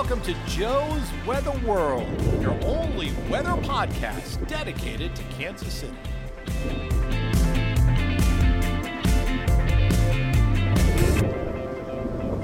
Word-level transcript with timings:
Welcome 0.00 0.22
to 0.22 0.34
Joe's 0.46 1.10
Weather 1.26 1.50
World, 1.66 2.06
your 2.40 2.56
only 2.62 3.10
weather 3.28 3.50
podcast 3.62 4.46
dedicated 4.46 5.12
to 5.16 5.24
Kansas 5.24 5.74
City. 5.74 5.92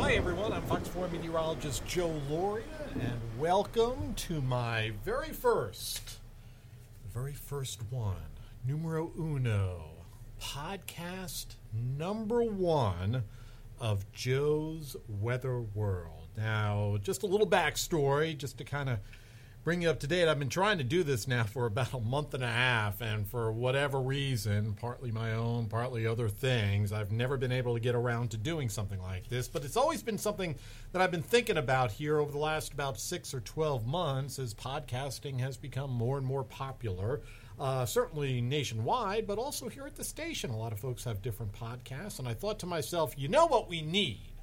Hi, 0.00 0.14
everyone. 0.14 0.52
I'm 0.52 0.62
Fox 0.62 0.88
4 0.88 1.06
meteorologist 1.06 1.86
Joe 1.86 2.20
Lauria, 2.28 2.64
and 2.94 3.20
welcome 3.38 4.14
to 4.14 4.42
my 4.42 4.90
very 5.04 5.30
first, 5.32 6.18
very 7.14 7.34
first 7.34 7.82
one, 7.88 8.16
numero 8.66 9.12
uno, 9.16 9.90
podcast 10.42 11.54
number 11.72 12.42
one 12.42 13.22
of 13.78 14.10
Joe's 14.10 14.96
Weather 15.08 15.60
World. 15.60 16.23
Now, 16.36 16.98
just 17.02 17.22
a 17.22 17.26
little 17.26 17.46
backstory, 17.46 18.36
just 18.36 18.58
to 18.58 18.64
kind 18.64 18.88
of 18.88 18.98
bring 19.64 19.80
you 19.80 19.88
up 19.88 19.98
to 19.98 20.06
date. 20.06 20.28
I've 20.28 20.38
been 20.38 20.50
trying 20.50 20.76
to 20.76 20.84
do 20.84 21.02
this 21.02 21.26
now 21.26 21.44
for 21.44 21.64
about 21.64 21.94
a 21.94 22.00
month 22.00 22.34
and 22.34 22.44
a 22.44 22.48
half, 22.48 23.00
and 23.00 23.26
for 23.26 23.50
whatever 23.50 23.98
reason, 23.98 24.74
partly 24.74 25.10
my 25.10 25.32
own, 25.32 25.66
partly 25.66 26.06
other 26.06 26.28
things, 26.28 26.92
I've 26.92 27.10
never 27.10 27.38
been 27.38 27.50
able 27.50 27.72
to 27.72 27.80
get 27.80 27.94
around 27.94 28.30
to 28.32 28.36
doing 28.36 28.68
something 28.68 29.00
like 29.00 29.28
this. 29.30 29.48
But 29.48 29.64
it's 29.64 29.78
always 29.78 30.02
been 30.02 30.18
something 30.18 30.54
that 30.92 31.00
I've 31.00 31.10
been 31.10 31.22
thinking 31.22 31.56
about 31.56 31.92
here 31.92 32.18
over 32.18 32.30
the 32.30 32.38
last 32.38 32.74
about 32.74 33.00
six 33.00 33.32
or 33.32 33.40
12 33.40 33.86
months 33.86 34.38
as 34.38 34.52
podcasting 34.52 35.40
has 35.40 35.56
become 35.56 35.90
more 35.90 36.18
and 36.18 36.26
more 36.26 36.44
popular. 36.44 37.22
Uh, 37.58 37.86
certainly 37.86 38.40
nationwide, 38.42 39.26
but 39.26 39.38
also 39.38 39.68
here 39.68 39.86
at 39.86 39.94
the 39.94 40.04
station. 40.04 40.50
A 40.50 40.56
lot 40.56 40.72
of 40.72 40.80
folks 40.80 41.04
have 41.04 41.22
different 41.22 41.52
podcasts, 41.52 42.18
and 42.18 42.28
I 42.28 42.34
thought 42.34 42.58
to 42.58 42.66
myself, 42.66 43.14
you 43.16 43.28
know 43.28 43.46
what 43.46 43.70
we 43.70 43.80
need? 43.80 44.33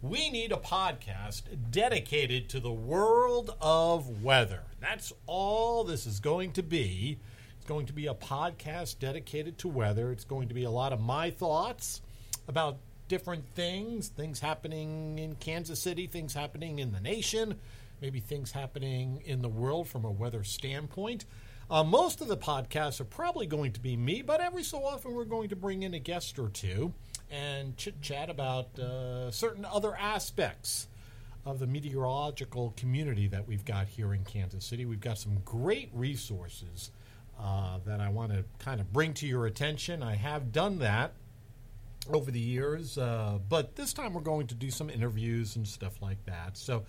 We 0.00 0.30
need 0.30 0.52
a 0.52 0.56
podcast 0.56 1.42
dedicated 1.72 2.48
to 2.50 2.60
the 2.60 2.70
world 2.70 3.56
of 3.60 4.22
weather. 4.22 4.62
That's 4.80 5.12
all 5.26 5.82
this 5.82 6.06
is 6.06 6.20
going 6.20 6.52
to 6.52 6.62
be. 6.62 7.18
It's 7.56 7.66
going 7.66 7.86
to 7.86 7.92
be 7.92 8.06
a 8.06 8.14
podcast 8.14 9.00
dedicated 9.00 9.58
to 9.58 9.68
weather. 9.68 10.12
It's 10.12 10.22
going 10.22 10.46
to 10.48 10.54
be 10.54 10.62
a 10.62 10.70
lot 10.70 10.92
of 10.92 11.00
my 11.00 11.30
thoughts 11.30 12.00
about 12.46 12.78
different 13.08 13.44
things, 13.56 14.06
things 14.06 14.38
happening 14.38 15.18
in 15.18 15.34
Kansas 15.34 15.80
City, 15.80 16.06
things 16.06 16.32
happening 16.32 16.78
in 16.78 16.92
the 16.92 17.00
nation, 17.00 17.58
maybe 18.00 18.20
things 18.20 18.52
happening 18.52 19.20
in 19.24 19.42
the 19.42 19.48
world 19.48 19.88
from 19.88 20.04
a 20.04 20.10
weather 20.10 20.44
standpoint. 20.44 21.24
Uh, 21.68 21.82
most 21.82 22.20
of 22.20 22.28
the 22.28 22.36
podcasts 22.36 23.00
are 23.00 23.04
probably 23.04 23.46
going 23.46 23.72
to 23.72 23.80
be 23.80 23.96
me, 23.96 24.22
but 24.22 24.40
every 24.40 24.62
so 24.62 24.84
often 24.84 25.12
we're 25.12 25.24
going 25.24 25.48
to 25.48 25.56
bring 25.56 25.82
in 25.82 25.92
a 25.92 25.98
guest 25.98 26.38
or 26.38 26.48
two 26.50 26.94
and 27.30 27.76
chit 27.76 28.00
chat 28.00 28.30
about 28.30 28.78
uh, 28.78 29.30
certain 29.30 29.64
other 29.64 29.94
aspects 29.96 30.88
of 31.44 31.58
the 31.58 31.66
meteorological 31.66 32.74
community 32.76 33.26
that 33.28 33.46
we've 33.46 33.64
got 33.64 33.88
here 33.88 34.12
in 34.12 34.24
Kansas 34.24 34.64
City. 34.64 34.84
We've 34.84 35.00
got 35.00 35.18
some 35.18 35.38
great 35.44 35.90
resources 35.94 36.90
uh, 37.40 37.78
that 37.86 38.00
I 38.00 38.08
want 38.08 38.32
to 38.32 38.44
kind 38.58 38.80
of 38.80 38.92
bring 38.92 39.14
to 39.14 39.26
your 39.26 39.46
attention. 39.46 40.02
I 40.02 40.16
have 40.16 40.52
done 40.52 40.78
that 40.80 41.12
over 42.12 42.30
the 42.30 42.40
years, 42.40 42.98
uh, 42.98 43.38
but 43.48 43.76
this 43.76 43.92
time 43.92 44.12
we're 44.12 44.20
going 44.20 44.46
to 44.48 44.54
do 44.54 44.70
some 44.70 44.90
interviews 44.90 45.56
and 45.56 45.66
stuff 45.66 46.00
like 46.02 46.24
that. 46.26 46.56
So. 46.56 46.84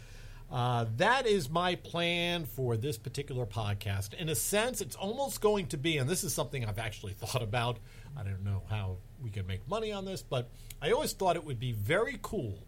Uh, 0.51 0.88
that 0.97 1.27
is 1.27 1.47
my 1.47 1.75
plan 1.75 2.44
for 2.44 2.75
this 2.75 2.97
particular 2.97 3.45
podcast. 3.45 4.16
In 4.16 4.29
a 4.29 4.35
sense, 4.35 4.81
it's 4.81 4.95
almost 4.95 5.41
going 5.41 5.67
to 5.67 5.77
be, 5.77 6.00
and 6.00 6.09
this 6.09 6.23
is 6.23 6.33
something 6.33 6.66
I've 6.66 6.79
actually 6.79 7.13
thought 7.19 7.44
about. 7.44 7.77
I 8.17 8.23
don't 8.23 8.44
know 8.44 8.63
how 8.67 8.97
we 9.24 9.30
could 9.30 9.47
make 9.47 9.68
money 9.68 9.91
on 9.91 10.06
this, 10.06 10.22
but 10.22 10.50
I 10.81 10.91
always 10.91 11.13
thought 11.13 11.35
it 11.35 11.44
would 11.44 11.59
be 11.59 11.72
very 11.72 12.19
cool 12.22 12.59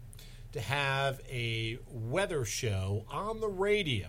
to 0.52 0.60
have 0.60 1.20
a 1.30 1.78
weather 1.90 2.44
show 2.44 3.04
on 3.10 3.40
the 3.40 3.48
radio, 3.48 4.08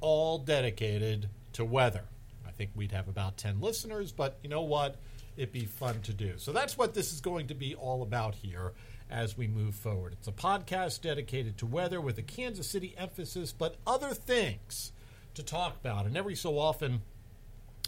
all 0.00 0.38
dedicated 0.38 1.28
to 1.54 1.64
weather. 1.64 2.04
I 2.46 2.50
think 2.52 2.70
we'd 2.74 2.92
have 2.92 3.08
about 3.08 3.36
10 3.36 3.60
listeners, 3.60 4.12
but 4.12 4.38
you 4.42 4.48
know 4.48 4.62
what? 4.62 4.96
It'd 5.36 5.52
be 5.52 5.64
fun 5.64 6.00
to 6.02 6.12
do. 6.12 6.34
So 6.36 6.52
that's 6.52 6.78
what 6.78 6.94
this 6.94 7.12
is 7.12 7.20
going 7.20 7.48
to 7.48 7.54
be 7.54 7.74
all 7.74 8.02
about 8.02 8.34
here 8.34 8.72
as 9.10 9.36
we 9.36 9.46
move 9.46 9.74
forward. 9.74 10.14
It's 10.14 10.28
a 10.28 10.32
podcast 10.32 11.02
dedicated 11.02 11.58
to 11.58 11.66
weather 11.66 12.00
with 12.00 12.18
a 12.18 12.22
Kansas 12.22 12.68
City 12.68 12.94
emphasis, 12.96 13.52
but 13.52 13.76
other 13.86 14.14
things 14.14 14.92
to 15.34 15.42
talk 15.42 15.76
about. 15.76 16.06
And 16.06 16.16
every 16.16 16.34
so 16.34 16.58
often, 16.58 17.02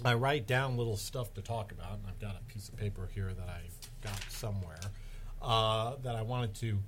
I 0.05 0.15
write 0.15 0.47
down 0.47 0.77
little 0.77 0.97
stuff 0.97 1.35
to 1.35 1.43
talk 1.43 1.73
about, 1.73 1.95
and 1.95 2.03
I've 2.09 2.21
got 2.21 2.37
a 2.37 2.53
piece 2.53 2.69
of 2.69 2.77
paper 2.77 3.09
here 3.13 3.33
that 3.33 3.49
I 3.49 3.63
got 4.03 4.21
somewhere 4.29 4.81
uh, 5.43 5.97
that 6.03 6.15
I 6.15 6.23
wanted 6.23 6.55
to 6.57 6.79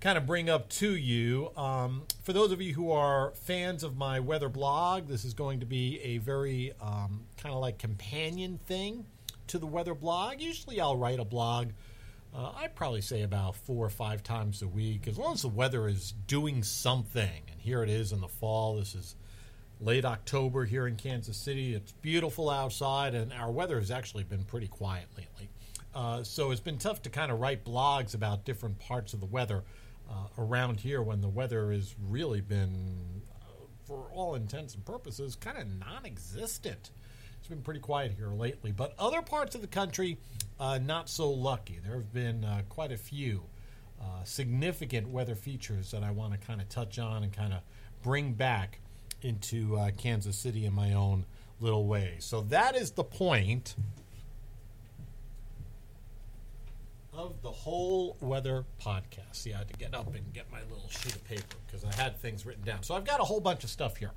kind 0.00 0.18
of 0.18 0.26
bring 0.26 0.48
up 0.48 0.68
to 0.68 0.94
you. 0.94 1.50
Um, 1.56 2.04
for 2.22 2.32
those 2.32 2.52
of 2.52 2.60
you 2.60 2.74
who 2.74 2.92
are 2.92 3.32
fans 3.34 3.82
of 3.82 3.96
my 3.96 4.20
weather 4.20 4.48
blog, 4.48 5.08
this 5.08 5.24
is 5.24 5.34
going 5.34 5.60
to 5.60 5.66
be 5.66 6.00
a 6.00 6.18
very 6.18 6.72
um, 6.80 7.24
kind 7.36 7.54
of 7.54 7.60
like 7.60 7.78
companion 7.78 8.58
thing 8.66 9.06
to 9.48 9.58
the 9.58 9.66
weather 9.66 9.94
blog. 9.94 10.40
Usually 10.40 10.80
I'll 10.80 10.96
write 10.96 11.18
a 11.18 11.24
blog. 11.24 11.70
Uh, 12.34 12.52
I 12.54 12.68
probably 12.68 13.00
say 13.00 13.22
about 13.22 13.56
four 13.56 13.84
or 13.84 13.90
five 13.90 14.22
times 14.22 14.60
a 14.60 14.68
week, 14.68 15.08
as 15.08 15.18
long 15.18 15.32
as 15.32 15.42
the 15.42 15.48
weather 15.48 15.88
is 15.88 16.12
doing 16.26 16.62
something. 16.62 17.42
And 17.50 17.60
here 17.60 17.82
it 17.82 17.88
is 17.88 18.12
in 18.12 18.20
the 18.20 18.28
fall. 18.28 18.76
This 18.76 18.94
is 18.94 19.16
late 19.80 20.04
October 20.04 20.64
here 20.64 20.86
in 20.86 20.96
Kansas 20.96 21.36
City. 21.36 21.74
It's 21.74 21.92
beautiful 21.92 22.50
outside, 22.50 23.14
and 23.14 23.32
our 23.32 23.50
weather 23.50 23.78
has 23.78 23.90
actually 23.90 24.24
been 24.24 24.44
pretty 24.44 24.66
quiet 24.68 25.06
lately. 25.16 25.48
Uh, 25.94 26.22
so 26.22 26.50
it's 26.50 26.60
been 26.60 26.78
tough 26.78 27.02
to 27.02 27.10
kind 27.10 27.30
of 27.30 27.40
write 27.40 27.64
blogs 27.64 28.14
about 28.14 28.44
different 28.44 28.78
parts 28.78 29.14
of 29.14 29.20
the 29.20 29.26
weather 29.26 29.64
uh, 30.10 30.26
around 30.38 30.80
here 30.80 31.02
when 31.02 31.20
the 31.20 31.28
weather 31.28 31.72
has 31.72 31.94
really 32.08 32.40
been, 32.40 33.22
uh, 33.30 33.64
for 33.86 34.06
all 34.12 34.34
intents 34.34 34.74
and 34.74 34.84
purposes, 34.84 35.36
kind 35.36 35.58
of 35.58 35.66
non 35.78 36.04
existent. 36.04 36.90
It's 37.38 37.48
been 37.48 37.62
pretty 37.62 37.80
quiet 37.80 38.12
here 38.16 38.30
lately. 38.30 38.72
But 38.72 38.94
other 38.98 39.22
parts 39.22 39.54
of 39.54 39.60
the 39.60 39.68
country, 39.68 40.18
uh, 40.58 40.78
not 40.78 41.08
so 41.08 41.30
lucky. 41.30 41.78
There 41.84 41.94
have 41.94 42.12
been 42.12 42.44
uh, 42.44 42.62
quite 42.68 42.92
a 42.92 42.96
few 42.96 43.42
significant 44.24 45.08
weather 45.08 45.34
features 45.34 45.90
that 45.90 46.02
I 46.02 46.10
want 46.10 46.32
to 46.32 46.38
kind 46.38 46.60
of 46.60 46.68
touch 46.68 46.98
on 46.98 47.22
and 47.24 47.32
kind 47.32 47.52
of 47.52 47.60
bring 48.02 48.32
back 48.32 48.80
into 49.22 49.76
uh, 49.76 49.90
Kansas 49.96 50.36
City 50.36 50.64
in 50.66 50.72
my 50.72 50.92
own 50.92 51.24
little 51.60 51.86
way. 51.86 52.16
So 52.20 52.42
that 52.42 52.76
is 52.76 52.92
the 52.92 53.04
point 53.04 53.74
of 57.12 57.42
the 57.42 57.50
whole 57.50 58.16
weather 58.20 58.64
podcast. 58.80 59.34
See, 59.34 59.52
I 59.52 59.58
had 59.58 59.68
to 59.68 59.74
get 59.74 59.92
up 59.92 60.14
and 60.14 60.32
get 60.32 60.50
my 60.52 60.60
little 60.70 60.88
sheet 60.88 61.16
of 61.16 61.24
paper 61.24 61.56
because 61.66 61.84
I 61.84 61.92
had 62.00 62.16
things 62.18 62.46
written 62.46 62.62
down. 62.62 62.84
So 62.84 62.94
I've 62.94 63.04
got 63.04 63.20
a 63.20 63.24
whole 63.24 63.40
bunch 63.40 63.64
of 63.64 63.70
stuff 63.70 63.96
here 63.96 64.12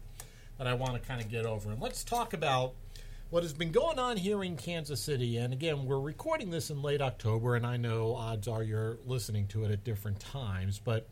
that 0.59 0.67
I 0.67 0.75
want 0.75 0.94
to 0.94 1.00
kind 1.00 1.19
of 1.19 1.28
get 1.28 1.47
over. 1.47 1.72
And 1.72 1.81
let's 1.81 2.03
talk 2.03 2.33
about 2.33 2.73
what 3.31 3.41
has 3.41 3.53
been 3.53 3.72
going 3.72 3.97
on 3.97 4.18
here 4.18 4.44
in 4.44 4.56
Kansas 4.56 5.01
City. 5.01 5.38
And 5.38 5.51
again, 5.51 5.86
we're 5.86 6.00
recording 6.00 6.51
this 6.51 6.69
in 6.69 6.83
late 6.83 7.01
October, 7.01 7.56
and 7.56 7.65
I 7.65 7.77
know 7.77 8.13
odds 8.13 8.48
are 8.48 8.62
you're 8.62 8.98
listening 9.07 9.48
to 9.48 9.63
it 9.63 9.71
at 9.71 9.83
different 9.83 10.19
times, 10.19 10.80
but 10.83 11.07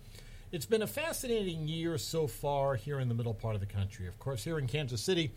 it's 0.52 0.66
been 0.66 0.82
a 0.82 0.88
fascinating 0.88 1.68
year 1.68 1.98
so 1.98 2.26
far 2.26 2.76
here 2.76 3.00
in 3.00 3.08
the 3.08 3.14
middle 3.14 3.34
part 3.34 3.56
of 3.56 3.62
the 3.62 3.68
country. 3.68 4.08
Of 4.08 4.18
course, 4.18 4.44
here 4.44 4.58
in 4.58 4.68
Kansas 4.68 5.02
City, 5.02 5.32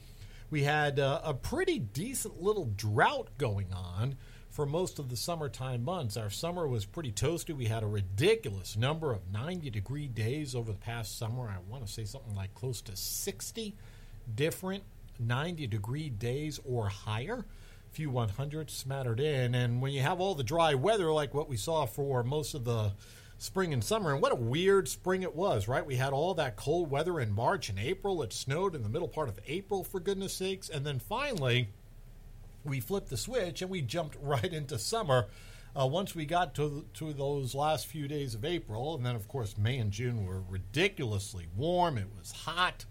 we 0.51 0.63
had 0.63 0.99
uh, 0.99 1.21
a 1.23 1.35
pretty 1.35 1.79
decent 1.79 2.43
little 2.43 2.67
drought 2.77 3.29
going 3.37 3.73
on 3.73 4.17
for 4.49 4.65
most 4.65 4.99
of 4.99 5.09
the 5.09 5.17
summertime 5.17 5.85
months. 5.85 6.17
Our 6.17 6.31
summer 6.31 6.67
was 6.67 6.85
pretty 6.85 7.13
toasty. 7.13 7.55
We 7.55 7.67
had 7.67 7.83
a 7.83 7.87
ridiculous 7.87 8.77
number 8.77 9.13
of 9.13 9.31
90 9.31 9.71
degree 9.71 10.09
days 10.09 10.55
over 10.55 10.73
the 10.73 10.79
past 10.79 11.19
summer. 11.19 11.49
I 11.49 11.57
want 11.71 11.87
to 11.87 11.93
say 11.93 12.05
something 12.05 12.35
like 12.35 12.55
close 12.55 12.81
to 12.83 12.97
60 12.97 13.75
different 14.35 14.85
90 15.19 15.67
degree 15.67 16.09
days 16.09 16.59
or 16.65 16.89
higher. 16.89 17.45
A 17.91 17.95
few 17.95 18.11
100s 18.11 18.71
smattered 18.71 19.21
in. 19.21 19.55
And 19.55 19.83
when 19.83 19.93
you 19.93 20.01
have 20.01 20.21
all 20.21 20.35
the 20.35 20.45
dry 20.45 20.75
weather 20.75 21.13
like 21.13 21.35
what 21.35 21.51
we 21.51 21.59
saw 21.59 21.85
for 21.85 22.23
most 22.23 22.55
of 22.55 22.65
the 22.65 22.93
spring 23.43 23.73
and 23.73 23.83
summer. 23.83 24.13
And 24.13 24.23
what 24.23 24.31
a 24.31 24.37
weird 24.37 24.89
spring 24.89 25.23
it 25.23 25.35
was, 25.35 25.67
right? 25.67 25.85
We 25.85 25.97
had 25.97 26.13
all 26.13 26.33
that 26.35 26.57
cold 26.57 26.91
weather 26.91 27.19
in 27.19 27.33
March 27.33 27.69
and 27.69 27.79
April. 27.79 28.23
It 28.23 28.33
snowed 28.33 28.77
in 28.77 28.85
the 28.85 28.89
middle 28.89 29.09
part 29.09 29.29
of 29.29 29.41
April, 29.49 29.83
for 29.83 29.99
goodness 29.99 30.35
sakes. 30.35 30.69
And 30.69 30.87
then 30.87 31.01
finally, 31.01 31.69
we 32.65 32.79
flipped 32.79 33.11
the 33.11 33.17
switch 33.17 33.61
and 33.61 33.71
we 33.71 33.83
jumped 33.83 34.17
right 34.23 34.53
into 34.53 34.79
summer. 34.79 35.27
Uh, 35.75 35.87
once 35.87 36.15
we 36.15 36.27
got 36.27 36.55
to 36.55 36.85
to 36.93 37.15
those 37.15 37.55
last 37.55 37.87
few 37.87 38.07
days 38.07 38.35
of 38.35 38.45
April, 38.45 38.95
and 38.95 39.07
then 39.07 39.17
of 39.17 39.27
course 39.27 39.57
May 39.57 39.79
and 39.79 39.91
June 39.91 40.27
were 40.27 40.43
ridiculously 40.43 41.47
warm. 41.57 41.97
It 41.97 42.09
was 42.17 42.31
hot. 42.31 42.85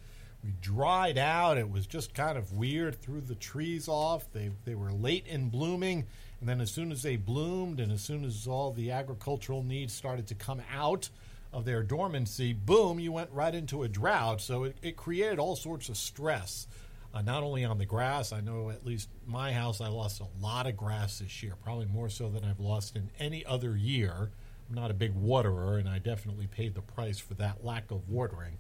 We 0.44 0.56
dried 0.62 1.20
out. 1.20 1.60
It 1.60 1.70
was 1.70 1.86
just 1.86 2.16
kind 2.16 2.40
of 2.40 2.54
weird. 2.54 3.00
Threw 3.00 3.22
the 3.22 3.36
trees 3.36 3.88
off. 3.88 4.26
They 4.34 4.50
they 4.66 4.74
were 4.74 4.92
late 4.92 5.28
in 5.28 5.50
blooming, 5.50 6.08
and 6.42 6.50
then 6.50 6.60
as 6.60 6.72
soon 6.72 6.92
as 6.92 7.04
they 7.04 7.16
bloomed, 7.16 7.80
and 7.80 7.92
as 7.92 8.02
soon 8.02 8.26
as 8.26 8.48
all 8.48 8.74
the 8.74 8.92
agricultural 8.92 9.64
needs 9.64 9.94
started 9.94 10.28
to 10.28 10.36
come 10.36 10.62
out 10.74 11.10
of 11.54 11.64
their 11.66 11.84
dormancy, 11.84 12.52
boom, 12.52 13.00
you 13.00 13.12
went 13.12 13.32
right 13.32 13.54
into 13.54 13.84
a 13.84 13.88
drought. 13.88 14.42
So 14.42 14.64
it, 14.66 14.78
it 14.82 14.98
created 14.98 15.38
all 15.38 15.56
sorts 15.56 15.88
of 15.88 15.98
stress 15.98 16.68
uh, 17.14 17.22
not 17.22 17.44
only 17.44 17.64
on 17.66 17.78
the 17.78 17.86
grass. 17.86 18.32
I 18.32 18.42
know 18.42 18.70
at 18.70 18.86
least 18.86 19.10
my 19.26 19.52
house, 19.52 19.82
I 19.82 19.88
lost 19.88 20.22
a 20.22 20.44
lot 20.44 20.68
of 20.68 20.78
grass 20.78 21.20
this 21.20 21.44
year, 21.44 21.54
probably 21.64 21.86
more 21.86 22.10
so 22.10 22.30
than 22.30 22.44
I've 22.44 22.60
lost 22.60 22.96
in 22.96 23.10
any 23.20 23.46
other 23.46 23.76
year. 23.76 24.32
I'm 24.70 24.76
not 24.76 24.92
a 24.92 24.96
big 24.96 25.14
waterer, 25.14 25.78
and 25.78 25.90
I 25.90 26.00
definitely 26.00 26.48
paid 26.48 26.74
the 26.74 26.82
price 26.82 27.20
for 27.20 27.34
that 27.36 27.64
lack 27.64 27.92
of 27.92 28.10
watering 28.10 28.58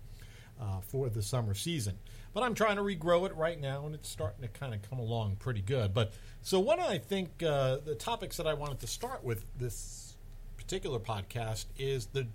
uh, 0.61 0.79
for 0.81 1.09
the 1.09 1.21
summer 1.21 1.53
season. 1.53 1.97
But 2.33 2.43
I'm 2.43 2.53
trying 2.53 2.77
to 2.77 2.81
regrow 2.81 3.25
it 3.25 3.35
right 3.35 3.59
now, 3.59 3.85
and 3.85 3.93
it's 3.93 4.07
starting 4.07 4.41
to 4.43 4.47
kind 4.47 4.73
of 4.73 4.81
come 4.87 4.99
along 4.99 5.37
pretty 5.37 5.61
good. 5.61 5.93
But 5.93 6.13
so, 6.41 6.59
one 6.59 6.79
I 6.79 6.97
think 6.97 7.43
uh, 7.43 7.77
the 7.83 7.95
topics 7.95 8.37
that 8.37 8.47
I 8.47 8.53
wanted 8.53 8.79
to 8.79 8.87
start 8.87 9.23
with 9.23 9.43
this 9.57 10.15
particular 10.57 10.99
podcast 10.99 11.65
is 11.77 12.07
the 12.07 12.27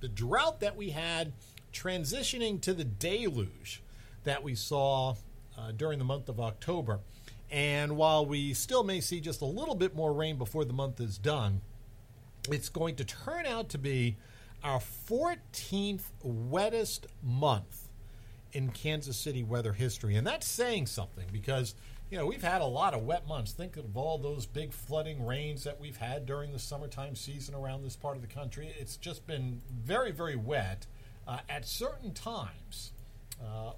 the 0.00 0.08
drought 0.08 0.60
that 0.60 0.76
we 0.76 0.90
had 0.90 1.32
transitioning 1.72 2.60
to 2.62 2.74
the 2.74 2.84
deluge 2.84 3.82
that 4.24 4.42
we 4.42 4.54
saw 4.54 5.14
uh, 5.56 5.72
during 5.76 5.98
the 5.98 6.04
month 6.04 6.28
of 6.28 6.40
October. 6.40 7.00
And 7.50 7.96
while 7.96 8.26
we 8.26 8.54
still 8.54 8.82
may 8.82 9.00
see 9.00 9.20
just 9.20 9.40
a 9.40 9.46
little 9.46 9.74
bit 9.74 9.94
more 9.94 10.12
rain 10.12 10.36
before 10.36 10.64
the 10.64 10.72
month 10.72 11.00
is 11.00 11.16
done, 11.16 11.60
it's 12.50 12.68
going 12.68 12.96
to 12.96 13.04
turn 13.04 13.46
out 13.46 13.68
to 13.70 13.78
be 13.78 14.16
our 14.66 14.80
14th 15.08 16.02
wettest 16.24 17.06
month 17.22 17.88
in 18.52 18.70
Kansas 18.70 19.16
City 19.16 19.44
weather 19.44 19.72
history. 19.72 20.16
And 20.16 20.26
that's 20.26 20.46
saying 20.46 20.86
something 20.86 21.26
because, 21.30 21.76
you 22.10 22.18
know, 22.18 22.26
we've 22.26 22.42
had 22.42 22.60
a 22.60 22.66
lot 22.66 22.92
of 22.92 23.02
wet 23.02 23.28
months. 23.28 23.52
Think 23.52 23.76
of 23.76 23.96
all 23.96 24.18
those 24.18 24.44
big 24.44 24.72
flooding 24.72 25.24
rains 25.24 25.62
that 25.64 25.80
we've 25.80 25.96
had 25.96 26.26
during 26.26 26.52
the 26.52 26.58
summertime 26.58 27.14
season 27.14 27.54
around 27.54 27.84
this 27.84 27.94
part 27.94 28.16
of 28.16 28.22
the 28.22 28.28
country. 28.28 28.74
It's 28.76 28.96
just 28.96 29.26
been 29.26 29.62
very, 29.70 30.10
very 30.10 30.36
wet 30.36 30.86
uh, 31.28 31.38
at 31.48 31.64
certain 31.64 32.12
times. 32.12 32.92
Uh, 33.40 33.72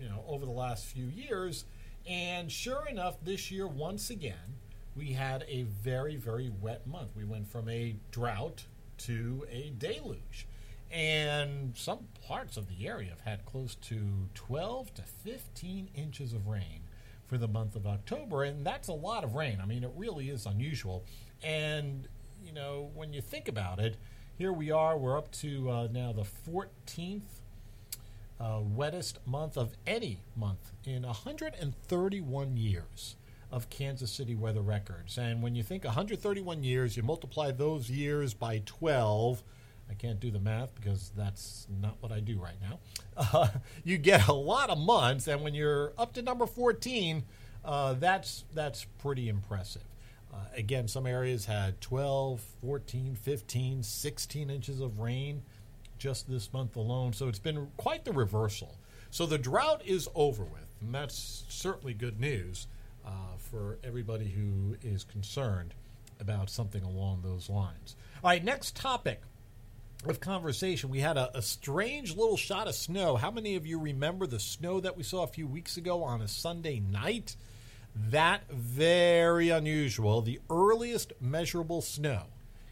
you 0.00 0.08
know 0.08 0.24
over 0.26 0.44
the 0.44 0.50
last 0.50 0.86
few 0.86 1.06
years. 1.06 1.66
And 2.08 2.50
sure 2.50 2.86
enough, 2.88 3.22
this 3.22 3.50
year 3.50 3.66
once 3.66 4.10
again 4.10 4.56
we 4.96 5.12
had 5.12 5.44
a 5.48 5.62
very 5.62 6.16
very 6.16 6.50
wet 6.60 6.86
month. 6.86 7.10
We 7.14 7.24
went 7.24 7.46
from 7.46 7.68
a 7.68 7.96
drought 8.10 8.64
to 8.98 9.46
a 9.50 9.72
deluge. 9.78 10.18
And 10.90 11.76
some 11.76 12.08
parts 12.26 12.56
of 12.56 12.68
the 12.68 12.86
area 12.86 13.10
have 13.10 13.20
had 13.20 13.46
close 13.46 13.76
to 13.76 14.28
12 14.34 14.94
to 14.94 15.02
15 15.02 15.90
inches 15.94 16.32
of 16.32 16.48
rain 16.48 16.82
for 17.26 17.38
the 17.38 17.46
month 17.46 17.76
of 17.76 17.86
October. 17.86 18.42
And 18.42 18.66
that's 18.66 18.88
a 18.88 18.92
lot 18.92 19.22
of 19.22 19.34
rain. 19.34 19.60
I 19.62 19.66
mean, 19.66 19.84
it 19.84 19.92
really 19.94 20.30
is 20.30 20.46
unusual. 20.46 21.04
And, 21.44 22.08
you 22.44 22.52
know, 22.52 22.90
when 22.94 23.12
you 23.12 23.20
think 23.20 23.46
about 23.46 23.78
it, 23.78 23.96
here 24.36 24.52
we 24.52 24.70
are, 24.70 24.98
we're 24.98 25.16
up 25.16 25.30
to 25.32 25.70
uh, 25.70 25.88
now 25.92 26.12
the 26.12 26.24
14th 26.24 27.20
uh, 28.40 28.60
wettest 28.62 29.18
month 29.26 29.56
of 29.56 29.76
any 29.86 30.22
month 30.34 30.72
in 30.84 31.02
131 31.02 32.56
years 32.56 33.16
of 33.52 33.68
Kansas 33.68 34.10
City 34.10 34.34
weather 34.34 34.62
records. 34.62 35.18
And 35.18 35.42
when 35.42 35.54
you 35.54 35.62
think 35.62 35.84
131 35.84 36.64
years, 36.64 36.96
you 36.96 37.02
multiply 37.02 37.50
those 37.50 37.90
years 37.90 38.32
by 38.32 38.62
12. 38.64 39.42
I 39.90 39.94
can't 39.94 40.20
do 40.20 40.30
the 40.30 40.38
math 40.38 40.74
because 40.76 41.10
that's 41.16 41.66
not 41.80 41.96
what 42.00 42.12
I 42.12 42.20
do 42.20 42.38
right 42.38 42.54
now. 42.60 42.78
Uh, 43.16 43.48
you 43.84 43.98
get 43.98 44.28
a 44.28 44.32
lot 44.32 44.70
of 44.70 44.78
months, 44.78 45.26
and 45.26 45.42
when 45.42 45.54
you're 45.54 45.92
up 45.98 46.12
to 46.14 46.22
number 46.22 46.46
14, 46.46 47.24
uh, 47.64 47.94
that's 47.94 48.44
that's 48.54 48.84
pretty 48.98 49.28
impressive. 49.28 49.82
Uh, 50.32 50.36
again, 50.56 50.86
some 50.86 51.06
areas 51.06 51.46
had 51.46 51.80
12, 51.80 52.40
14, 52.60 53.16
15, 53.16 53.82
16 53.82 54.50
inches 54.50 54.80
of 54.80 55.00
rain 55.00 55.42
just 55.98 56.30
this 56.30 56.52
month 56.52 56.76
alone. 56.76 57.12
So 57.12 57.26
it's 57.26 57.40
been 57.40 57.68
quite 57.76 58.04
the 58.04 58.12
reversal. 58.12 58.78
So 59.10 59.26
the 59.26 59.38
drought 59.38 59.82
is 59.84 60.08
over 60.14 60.44
with, 60.44 60.76
and 60.80 60.94
that's 60.94 61.44
certainly 61.48 61.94
good 61.94 62.20
news 62.20 62.68
uh, 63.04 63.36
for 63.38 63.78
everybody 63.82 64.28
who 64.28 64.76
is 64.82 65.02
concerned 65.02 65.74
about 66.20 66.48
something 66.48 66.84
along 66.84 67.22
those 67.22 67.50
lines. 67.50 67.96
All 68.22 68.30
right, 68.30 68.44
next 68.44 68.76
topic 68.76 69.22
of 70.06 70.20
conversation. 70.20 70.88
We 70.88 71.00
had 71.00 71.16
a, 71.16 71.36
a, 71.36 71.42
strange 71.42 72.16
little 72.16 72.36
shot 72.36 72.68
of 72.68 72.74
snow. 72.74 73.16
How 73.16 73.30
many 73.30 73.56
of 73.56 73.66
you 73.66 73.78
remember 73.78 74.26
the 74.26 74.40
snow 74.40 74.80
that 74.80 74.96
we 74.96 75.02
saw 75.02 75.24
a 75.24 75.28
few 75.28 75.46
weeks 75.46 75.76
ago 75.76 76.02
on 76.02 76.22
a 76.22 76.28
Sunday 76.28 76.80
night? 76.80 77.36
That 77.94 78.50
very 78.50 79.50
unusual. 79.50 80.22
The 80.22 80.40
earliest 80.48 81.12
measurable 81.20 81.82
snow 81.82 82.22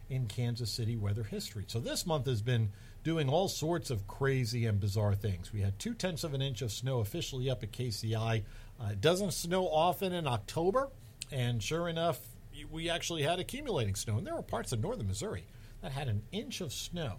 in 0.09 0.25
Kansas 0.25 0.71
City 0.71 0.97
weather 0.97 1.23
history. 1.23 1.65
So 1.67 1.79
this 1.79 2.05
month 2.05 2.25
has 2.25 2.41
been 2.41 2.71
doing 3.03 3.29
all 3.29 3.47
sorts 3.47 3.91
of 3.91 4.07
crazy 4.07 4.65
and 4.65 4.79
bizarre 4.79 5.13
things. 5.13 5.53
We 5.53 5.61
had 5.61 5.77
two 5.77 5.93
tenths 5.93 6.23
of 6.23 6.33
an 6.33 6.41
inch 6.41 6.61
of 6.63 6.71
snow 6.71 6.99
officially 6.99 7.49
up 7.49 7.61
at 7.61 7.71
KCI. 7.71 8.43
Uh, 8.81 8.87
it 8.91 9.01
doesn't 9.01 9.33
snow 9.33 9.67
often 9.67 10.13
in 10.13 10.25
October, 10.25 10.89
and 11.31 11.61
sure 11.61 11.87
enough, 11.87 12.19
we 12.71 12.89
actually 12.89 13.21
had 13.21 13.39
accumulating 13.39 13.95
snow. 13.95 14.17
And 14.17 14.25
there 14.25 14.35
were 14.35 14.41
parts 14.41 14.71
of 14.71 14.79
northern 14.81 15.07
Missouri 15.07 15.43
that 15.81 15.91
had 15.91 16.07
an 16.07 16.23
inch 16.31 16.61
of 16.61 16.73
snow 16.73 17.15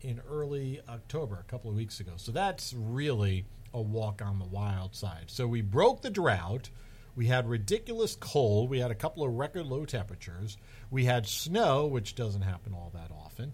in 0.00 0.20
early 0.28 0.80
October 0.88 1.38
a 1.40 1.50
couple 1.50 1.70
of 1.70 1.76
weeks 1.76 2.00
ago. 2.00 2.12
So 2.16 2.32
that's 2.32 2.74
really 2.76 3.44
a 3.72 3.80
walk 3.80 4.20
on 4.22 4.38
the 4.38 4.44
wild 4.44 4.94
side. 4.94 5.24
So 5.28 5.46
we 5.46 5.62
broke 5.62 6.02
the 6.02 6.10
drought. 6.10 6.70
We 7.14 7.26
had 7.26 7.48
ridiculous 7.48 8.16
cold. 8.16 8.70
We 8.70 8.80
had 8.80 8.90
a 8.90 8.94
couple 8.94 9.22
of 9.24 9.32
record 9.32 9.66
low 9.66 9.84
temperatures. 9.84 10.56
We 10.90 11.04
had 11.04 11.26
snow, 11.26 11.86
which 11.86 12.14
doesn't 12.14 12.42
happen 12.42 12.74
all 12.74 12.90
that 12.94 13.10
often. 13.10 13.52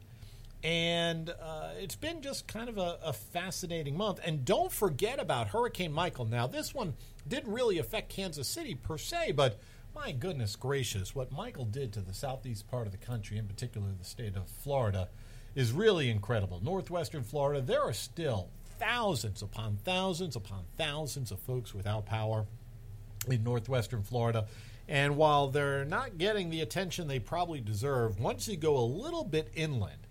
And 0.65 1.31
uh, 1.31 1.71
it's 1.79 1.95
been 1.95 2.21
just 2.21 2.49
kind 2.49 2.69
of 2.69 2.79
a, 2.79 2.99
a, 3.05 3.13
fascinating 3.13 3.97
month. 3.97 4.19
And 4.25 4.45
don't 4.45 4.73
forget 4.73 5.21
about 5.21 5.49
Hurricane 5.49 5.93
Michael. 5.93 6.25
Now, 6.25 6.49
this 6.49 6.75
one 6.75 6.95
didn't 7.29 7.53
really 7.53 7.79
affect 7.79 8.09
Kansas 8.09 8.49
City 8.49 8.75
per 8.75 8.99
se, 8.99 9.33
but 9.33 9.61
my 9.99 10.13
goodness 10.13 10.55
gracious, 10.55 11.13
what 11.13 11.33
Michael 11.33 11.65
did 11.65 11.93
to 11.93 12.01
the 12.01 12.15
southeast 12.15 12.69
part 12.69 12.87
of 12.87 12.93
the 12.93 12.99
country, 12.99 13.37
in 13.37 13.49
particular 13.49 13.89
the 13.99 14.05
state 14.05 14.37
of 14.37 14.49
Florida, 14.49 15.09
is 15.57 15.73
really 15.73 16.09
incredible. 16.09 16.61
Northwestern 16.63 17.25
Florida, 17.25 17.61
there 17.61 17.83
are 17.83 17.93
still 17.93 18.49
thousands 18.79 19.43
upon 19.43 19.77
thousands 19.85 20.37
upon 20.37 20.63
thousands 20.77 21.33
of 21.33 21.41
folks 21.41 21.75
without 21.75 22.07
power 22.07 22.47
in 23.27 23.43
northwestern 23.43 24.05
Florida. 24.05 24.47
And 24.87 25.17
while 25.17 25.49
they're 25.49 25.85
not 25.85 26.17
getting 26.17 26.49
the 26.49 26.61
attention 26.61 27.09
they 27.09 27.19
probably 27.19 27.61
deserve, 27.61 28.21
once 28.21 28.47
you 28.47 28.57
go 28.57 28.77
a 28.77 28.87
little 28.87 29.25
bit 29.25 29.51
inland, 29.57 30.07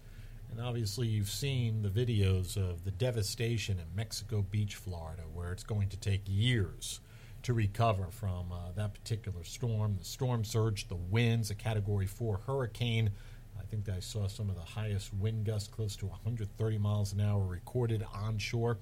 and 0.51 0.60
obviously, 0.62 1.08
you've 1.08 1.29
seen 1.29 1.82
the 1.82 1.89
videos 1.89 2.58
of 2.58 2.84
the 2.84 2.91
devastation 2.91 3.79
in 3.79 3.86
Mexico 3.96 4.41
Beach, 4.41 4.75
Florida, 4.75 5.24
where 5.34 5.51
it's 5.51 5.63
going 5.63 5.89
to 5.89 5.98
take 5.98 6.22
years 6.25 7.00
to 7.48 7.54
recover 7.54 8.08
from 8.12 8.51
uh, 8.51 8.74
that 8.75 8.94
particular 8.94 9.42
storm. 9.46 9.96
The 9.98 10.04
storm 10.04 10.44
surge, 10.44 10.89
the 10.89 10.98
winds, 10.98 11.50
a 11.50 11.56
Category 11.56 12.06
4 12.06 12.42
hurricane. 12.46 13.12
I 13.58 13.63
think 13.63 13.88
I 13.88 14.01
saw 14.01 14.27
some 14.27 14.50
of 14.50 14.56
the 14.56 14.62
highest 14.62 15.13
wind 15.13 15.46
gusts, 15.46 15.70
close 15.70 15.96
to 15.98 16.08
130 16.08 16.77
miles 16.77 17.13
an 17.13 17.22
hour, 17.22 17.42
recorded 17.42 18.06
onshore. 18.13 18.80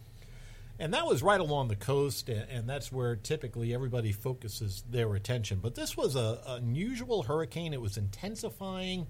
And 0.80 0.96
that 0.96 1.06
was 1.06 1.22
right 1.22 1.40
along 1.40 1.68
the 1.68 1.76
coast, 1.76 2.28
and 2.28 2.68
that's 2.68 2.92
where 2.92 3.16
typically 3.16 3.72
everybody 3.72 4.12
focuses 4.12 4.84
their 4.90 5.14
attention. 5.14 5.60
But 5.62 5.76
this 5.76 5.96
was 5.96 6.16
an 6.16 6.40
unusual 6.48 7.22
hurricane. 7.22 7.72
It 7.72 7.82
was 7.82 7.98
intensifying 7.98 9.06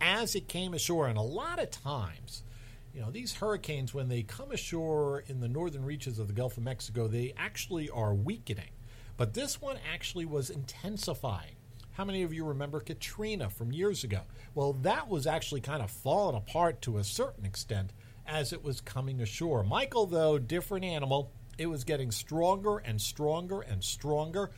as 0.00 0.34
it 0.34 0.48
came 0.48 0.74
ashore. 0.74 1.06
And 1.06 1.16
a 1.16 1.22
lot 1.22 1.60
of 1.60 1.70
times, 1.70 2.42
you 2.92 3.00
know, 3.00 3.12
these 3.12 3.34
hurricanes, 3.34 3.94
when 3.94 4.08
they 4.08 4.24
come 4.24 4.50
ashore 4.50 5.22
in 5.28 5.38
the 5.38 5.48
northern 5.48 5.84
reaches 5.84 6.18
of 6.18 6.26
the 6.26 6.34
Gulf 6.34 6.56
of 6.56 6.64
Mexico, 6.64 7.06
they 7.06 7.32
actually 7.36 7.88
are 7.90 8.12
weakening. 8.12 8.70
But 9.18 9.34
this 9.34 9.60
one 9.60 9.78
actually 9.92 10.24
was 10.24 10.48
intensifying. 10.48 11.56
How 11.92 12.04
many 12.04 12.22
of 12.22 12.32
you 12.32 12.44
remember 12.44 12.78
Katrina 12.78 13.50
from 13.50 13.72
years 13.72 14.04
ago? 14.04 14.20
Well, 14.54 14.72
that 14.82 15.08
was 15.08 15.26
actually 15.26 15.60
kind 15.60 15.82
of 15.82 15.90
falling 15.90 16.36
apart 16.36 16.80
to 16.82 16.98
a 16.98 17.04
certain 17.04 17.44
extent 17.44 17.92
as 18.24 18.52
it 18.52 18.62
was 18.62 18.80
coming 18.80 19.20
ashore. 19.20 19.64
Michael, 19.64 20.06
though, 20.06 20.38
different 20.38 20.84
animal. 20.84 21.32
It 21.58 21.66
was 21.66 21.82
getting 21.82 22.12
stronger 22.12 22.78
and 22.78 23.00
stronger 23.00 23.60
and 23.60 23.82
stronger. 23.82 24.52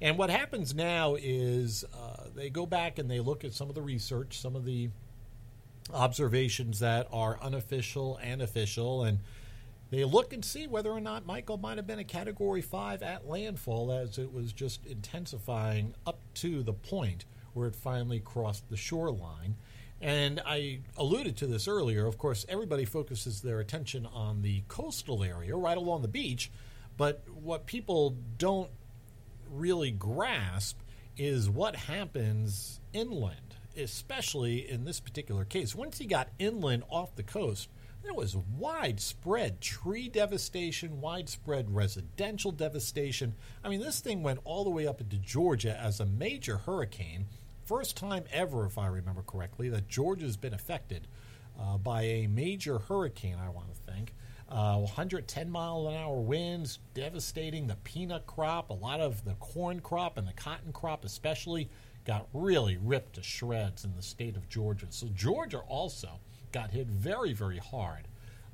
And 0.00 0.18
what 0.18 0.30
happens 0.30 0.74
now 0.74 1.14
is 1.14 1.84
uh, 1.94 2.24
they 2.34 2.50
go 2.50 2.66
back 2.66 2.98
and 2.98 3.08
they 3.08 3.20
look 3.20 3.44
at 3.44 3.52
some 3.52 3.68
of 3.68 3.76
the 3.76 3.82
research, 3.82 4.40
some 4.40 4.56
of 4.56 4.64
the 4.64 4.90
observations 5.94 6.80
that 6.80 7.06
are 7.12 7.38
unofficial 7.40 8.18
and 8.20 8.42
official, 8.42 9.04
and 9.04 9.20
they 9.90 10.04
look 10.04 10.32
and 10.32 10.44
see 10.44 10.66
whether 10.66 10.90
or 10.90 11.00
not 11.00 11.26
Michael 11.26 11.58
might 11.58 11.76
have 11.76 11.86
been 11.86 11.98
a 11.98 12.04
Category 12.04 12.62
5 12.62 13.02
at 13.02 13.28
landfall 13.28 13.92
as 13.92 14.18
it 14.18 14.32
was 14.32 14.52
just 14.52 14.86
intensifying 14.86 15.94
up 16.06 16.20
to 16.34 16.62
the 16.62 16.72
point 16.72 17.24
where 17.54 17.66
it 17.66 17.74
finally 17.74 18.20
crossed 18.20 18.68
the 18.68 18.76
shoreline. 18.76 19.56
And 20.00 20.40
I 20.46 20.80
alluded 20.96 21.36
to 21.38 21.46
this 21.46 21.68
earlier. 21.68 22.06
Of 22.06 22.16
course, 22.16 22.46
everybody 22.48 22.84
focuses 22.84 23.42
their 23.42 23.60
attention 23.60 24.06
on 24.06 24.42
the 24.42 24.62
coastal 24.68 25.22
area 25.24 25.56
right 25.56 25.76
along 25.76 26.02
the 26.02 26.08
beach, 26.08 26.50
but 26.96 27.22
what 27.28 27.66
people 27.66 28.16
don't 28.38 28.70
really 29.50 29.90
grasp 29.90 30.78
is 31.16 31.50
what 31.50 31.74
happens 31.74 32.80
inland, 32.92 33.56
especially 33.76 34.70
in 34.70 34.84
this 34.84 35.00
particular 35.00 35.44
case. 35.44 35.74
Once 35.74 35.98
he 35.98 36.06
got 36.06 36.28
inland 36.38 36.84
off 36.88 37.14
the 37.16 37.22
coast, 37.22 37.68
there 38.02 38.14
was 38.14 38.36
widespread 38.36 39.60
tree 39.60 40.08
devastation, 40.08 41.00
widespread 41.00 41.74
residential 41.74 42.50
devastation. 42.50 43.34
I 43.62 43.68
mean, 43.68 43.80
this 43.80 44.00
thing 44.00 44.22
went 44.22 44.40
all 44.44 44.64
the 44.64 44.70
way 44.70 44.86
up 44.86 45.00
into 45.00 45.16
Georgia 45.16 45.78
as 45.78 46.00
a 46.00 46.06
major 46.06 46.58
hurricane. 46.58 47.26
First 47.64 47.96
time 47.96 48.24
ever, 48.32 48.66
if 48.66 48.78
I 48.78 48.86
remember 48.86 49.22
correctly, 49.22 49.68
that 49.68 49.88
Georgia's 49.88 50.36
been 50.36 50.54
affected 50.54 51.06
uh, 51.58 51.78
by 51.78 52.02
a 52.02 52.26
major 52.26 52.78
hurricane, 52.78 53.36
I 53.38 53.50
want 53.50 53.68
to 53.74 53.92
think. 53.92 54.14
Uh, 54.48 54.78
110 54.78 55.48
mile 55.48 55.86
an 55.86 55.94
hour 55.94 56.20
winds, 56.20 56.80
devastating 56.94 57.68
the 57.68 57.76
peanut 57.76 58.26
crop. 58.26 58.70
A 58.70 58.74
lot 58.74 59.00
of 59.00 59.24
the 59.24 59.34
corn 59.34 59.80
crop 59.80 60.18
and 60.18 60.26
the 60.26 60.32
cotton 60.32 60.72
crop, 60.72 61.04
especially, 61.04 61.68
got 62.04 62.26
really 62.32 62.76
ripped 62.82 63.14
to 63.14 63.22
shreds 63.22 63.84
in 63.84 63.94
the 63.94 64.02
state 64.02 64.36
of 64.36 64.48
Georgia. 64.48 64.86
So, 64.88 65.06
Georgia 65.14 65.58
also 65.58 66.18
got 66.52 66.70
hit 66.70 66.86
very, 66.86 67.32
very 67.32 67.58
hard 67.58 68.08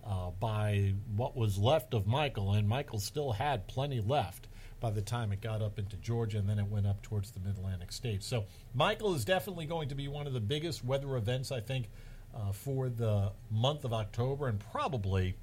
uh, 0.04 0.30
by 0.38 0.94
what 1.14 1.36
was 1.36 1.58
left 1.58 1.94
of 1.94 2.06
Michael, 2.06 2.52
and 2.52 2.68
Michael 2.68 3.00
still 3.00 3.32
had 3.32 3.66
plenty 3.66 4.00
left 4.00 4.48
by 4.78 4.90
the 4.90 5.02
time 5.02 5.32
it 5.32 5.40
got 5.40 5.62
up 5.62 5.78
into 5.78 5.96
Georgia, 5.96 6.38
and 6.38 6.48
then 6.48 6.58
it 6.58 6.66
went 6.66 6.86
up 6.86 7.02
towards 7.02 7.30
the 7.30 7.40
Mid 7.40 7.56
Atlantic 7.56 7.90
states. 7.92 8.26
So, 8.26 8.44
Michael 8.74 9.14
is 9.14 9.24
definitely 9.24 9.66
going 9.66 9.88
to 9.88 9.94
be 9.94 10.06
one 10.06 10.26
of 10.26 10.32
the 10.32 10.40
biggest 10.40 10.84
weather 10.84 11.16
events, 11.16 11.50
I 11.50 11.60
think, 11.60 11.88
uh, 12.34 12.52
for 12.52 12.88
the 12.88 13.32
month 13.50 13.84
of 13.84 13.92
October, 13.92 14.48
and 14.48 14.60
probably 14.60 15.36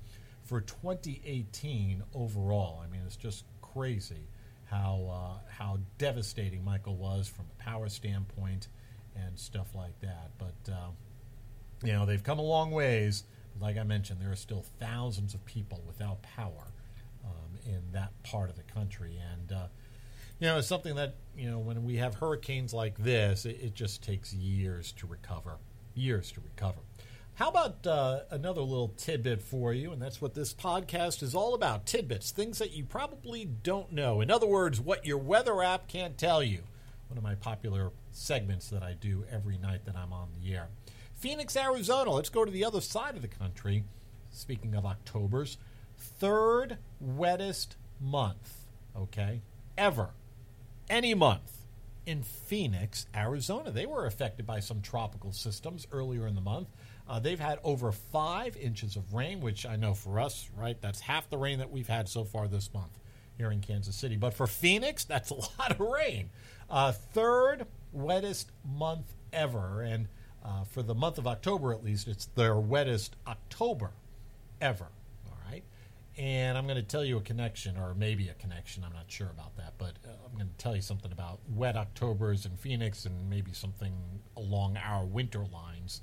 for 0.43 0.61
2018 0.61 2.03
overall. 2.13 2.81
I 2.83 2.91
mean, 2.91 3.01
it's 3.05 3.15
just 3.15 3.43
crazy 3.61 4.27
how 4.65 5.09
uh, 5.11 5.51
how 5.51 5.79
devastating 5.97 6.63
Michael 6.63 6.95
was 6.95 7.27
from 7.27 7.45
a 7.59 7.63
power 7.63 7.89
standpoint 7.89 8.67
and 9.15 9.37
stuff 9.37 9.75
like 9.75 9.99
that. 10.01 10.31
But 10.37 10.71
uh, 10.71 10.89
you 11.83 11.93
know, 11.93 12.05
they've 12.05 12.23
come 12.23 12.39
a 12.39 12.43
long 12.43 12.71
ways. 12.71 13.23
Like 13.59 13.77
I 13.77 13.83
mentioned, 13.83 14.21
there 14.21 14.31
are 14.31 14.35
still 14.35 14.65
thousands 14.79 15.33
of 15.33 15.45
people 15.45 15.81
without 15.85 16.21
power 16.23 16.73
um, 17.23 17.57
in 17.65 17.81
that 17.91 18.11
part 18.23 18.49
of 18.49 18.55
the 18.55 18.63
country, 18.63 19.19
and 19.31 19.51
uh, 19.51 19.67
you 20.39 20.47
know, 20.47 20.57
it's 20.57 20.67
something 20.67 20.95
that 20.95 21.15
you 21.37 21.49
know 21.49 21.59
when 21.59 21.83
we 21.83 21.97
have 21.97 22.15
hurricanes 22.15 22.73
like 22.73 22.97
this, 22.97 23.45
it, 23.45 23.59
it 23.61 23.75
just 23.75 24.03
takes 24.03 24.33
years 24.33 24.91
to 24.93 25.07
recover. 25.07 25.57
Years 25.93 26.31
to 26.31 26.41
recover. 26.41 26.79
How 27.35 27.49
about 27.49 27.87
uh, 27.87 28.21
another 28.29 28.61
little 28.61 28.89
tidbit 28.89 29.41
for 29.41 29.73
you? 29.73 29.91
And 29.91 30.01
that's 30.01 30.21
what 30.21 30.35
this 30.35 30.53
podcast 30.53 31.23
is 31.23 31.33
all 31.33 31.55
about 31.55 31.87
tidbits, 31.87 32.29
things 32.29 32.59
that 32.59 32.73
you 32.73 32.83
probably 32.83 33.43
don't 33.45 33.91
know. 33.91 34.21
In 34.21 34.29
other 34.29 34.45
words, 34.45 34.79
what 34.79 35.05
your 35.05 35.17
weather 35.17 35.63
app 35.63 35.87
can't 35.87 36.15
tell 36.15 36.43
you. 36.43 36.61
One 37.07 37.17
of 37.17 37.23
my 37.23 37.33
popular 37.33 37.91
segments 38.11 38.69
that 38.69 38.83
I 38.83 38.93
do 38.93 39.25
every 39.31 39.57
night 39.57 39.85
that 39.85 39.95
I'm 39.95 40.13
on 40.13 40.29
the 40.39 40.53
air. 40.53 40.69
Phoenix, 41.23 41.55
Arizona. 41.55 42.11
Let's 42.11 42.27
go 42.27 42.43
to 42.43 42.51
the 42.51 42.65
other 42.65 42.81
side 42.81 43.15
of 43.15 43.21
the 43.21 43.29
country. 43.29 43.85
Speaking 44.29 44.75
of 44.75 44.85
October's, 44.85 45.57
third 45.97 46.79
wettest 46.99 47.77
month, 48.01 48.65
okay, 48.93 49.41
ever, 49.77 50.09
any 50.89 51.13
month 51.13 51.59
in 52.05 52.23
Phoenix, 52.23 53.05
Arizona. 53.15 53.71
They 53.71 53.85
were 53.85 54.05
affected 54.05 54.45
by 54.45 54.59
some 54.59 54.81
tropical 54.81 55.31
systems 55.31 55.87
earlier 55.93 56.27
in 56.27 56.35
the 56.35 56.41
month. 56.41 56.67
Uh, 57.07 57.21
they've 57.21 57.39
had 57.39 57.59
over 57.63 57.93
five 57.93 58.57
inches 58.57 58.97
of 58.97 59.13
rain, 59.13 59.39
which 59.39 59.65
I 59.65 59.77
know 59.77 59.93
for 59.93 60.19
us, 60.19 60.49
right, 60.57 60.75
that's 60.81 60.99
half 60.99 61.29
the 61.29 61.37
rain 61.37 61.59
that 61.59 61.71
we've 61.71 61.87
had 61.87 62.09
so 62.09 62.25
far 62.25 62.49
this 62.49 62.73
month 62.73 62.99
here 63.37 63.49
in 63.49 63.61
Kansas 63.61 63.95
City. 63.95 64.17
But 64.17 64.33
for 64.33 64.45
Phoenix, 64.45 65.05
that's 65.05 65.29
a 65.29 65.35
lot 65.35 65.71
of 65.71 65.79
rain. 65.79 66.31
Uh, 66.69 66.91
third 66.91 67.65
wettest 67.93 68.51
month 68.65 69.05
ever. 69.31 69.83
And 69.83 70.09
uh, 70.43 70.63
for 70.65 70.83
the 70.83 70.93
month 70.93 71.17
of 71.17 71.25
October, 71.25 71.71
at 71.71 71.83
least, 71.83 72.07
it's 72.07 72.25
their 72.25 72.55
wettest 72.55 73.15
October 73.25 73.91
ever. 74.59 74.87
All 75.25 75.37
right. 75.49 75.63
And 76.17 76.57
I'm 76.57 76.65
going 76.65 76.77
to 76.77 76.83
tell 76.83 77.05
you 77.05 77.17
a 77.17 77.21
connection, 77.21 77.77
or 77.77 77.93
maybe 77.93 78.27
a 78.27 78.33
connection. 78.33 78.83
I'm 78.83 78.93
not 78.93 79.09
sure 79.09 79.29
about 79.29 79.55
that. 79.57 79.73
But 79.77 79.93
uh, 80.05 80.09
I'm 80.25 80.35
going 80.37 80.49
to 80.49 80.57
tell 80.57 80.75
you 80.75 80.81
something 80.81 81.11
about 81.11 81.39
wet 81.49 81.77
Octobers 81.77 82.45
in 82.45 82.57
Phoenix 82.57 83.05
and 83.05 83.29
maybe 83.29 83.53
something 83.53 83.93
along 84.35 84.77
our 84.77 85.05
winter 85.05 85.45
lines 85.51 86.01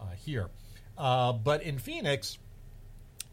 uh, 0.00 0.04
here. 0.16 0.50
Uh, 0.96 1.32
but 1.32 1.62
in 1.62 1.78
Phoenix, 1.78 2.38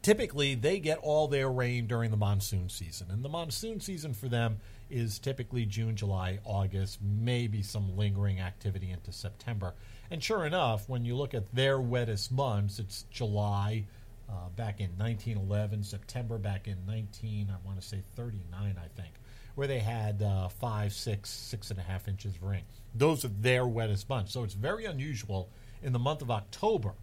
typically 0.01 0.55
they 0.55 0.79
get 0.79 0.97
all 0.99 1.27
their 1.27 1.49
rain 1.49 1.85
during 1.85 2.11
the 2.11 2.17
monsoon 2.17 2.69
season. 2.69 3.07
And 3.11 3.23
the 3.23 3.29
monsoon 3.29 3.79
season 3.79 4.13
for 4.13 4.27
them 4.27 4.59
is 4.89 5.19
typically 5.19 5.65
June, 5.65 5.95
July, 5.95 6.39
August, 6.45 6.99
maybe 7.01 7.61
some 7.61 7.95
lingering 7.97 8.39
activity 8.39 8.89
into 8.89 9.11
September. 9.11 9.73
And 10.09 10.23
sure 10.23 10.45
enough, 10.45 10.87
when 10.87 11.03
you 11.03 11.15
look 11.15 11.33
at 11.33 11.53
their 11.53 11.79
wettest 11.79 12.31
months, 12.31 12.79
it's 12.79 13.03
July 13.11 13.85
uh, 14.29 14.49
back 14.55 14.79
in 14.79 14.89
1911, 14.97 15.83
September 15.83 16.37
back 16.37 16.67
in 16.67 16.77
19, 16.85 17.49
I 17.49 17.65
want 17.65 17.79
to 17.79 17.85
say 17.85 18.01
39, 18.15 18.75
I 18.77 19.01
think, 19.01 19.13
where 19.55 19.67
they 19.67 19.79
had 19.79 20.21
uh, 20.21 20.47
five, 20.47 20.93
six, 20.93 21.29
six 21.29 21.71
and 21.71 21.79
a 21.79 21.83
half 21.83 22.07
inches 22.07 22.35
of 22.35 22.43
rain. 22.43 22.63
Those 22.95 23.25
are 23.25 23.29
their 23.29 23.65
wettest 23.65 24.09
months. 24.09 24.33
So 24.33 24.43
it's 24.43 24.53
very 24.53 24.85
unusual 24.85 25.49
in 25.83 25.93
the 25.93 25.99
month 25.99 26.21
of 26.21 26.31
October 26.31 26.93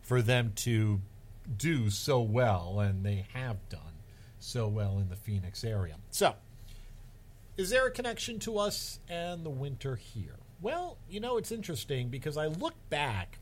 for 0.00 0.22
them 0.22 0.52
to 0.56 1.00
do 1.56 1.90
so 1.90 2.20
well, 2.20 2.80
and 2.80 3.04
they 3.04 3.26
have 3.32 3.56
done 3.68 3.80
so 4.38 4.68
well 4.68 4.98
in 4.98 5.08
the 5.08 5.16
Phoenix 5.16 5.64
area. 5.64 5.96
So, 6.10 6.34
is 7.56 7.70
there 7.70 7.86
a 7.86 7.90
connection 7.90 8.38
to 8.40 8.58
us 8.58 9.00
and 9.08 9.44
the 9.44 9.50
winter 9.50 9.96
here? 9.96 10.36
Well, 10.60 10.98
you 11.08 11.20
know, 11.20 11.36
it's 11.36 11.52
interesting 11.52 12.08
because 12.08 12.36
I 12.36 12.46
look 12.46 12.74
back 12.90 13.38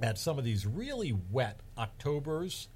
at 0.00 0.18
some 0.18 0.38
of 0.38 0.44
these 0.44 0.66
really 0.66 1.16
wet 1.30 1.60
Octobers 1.76 2.68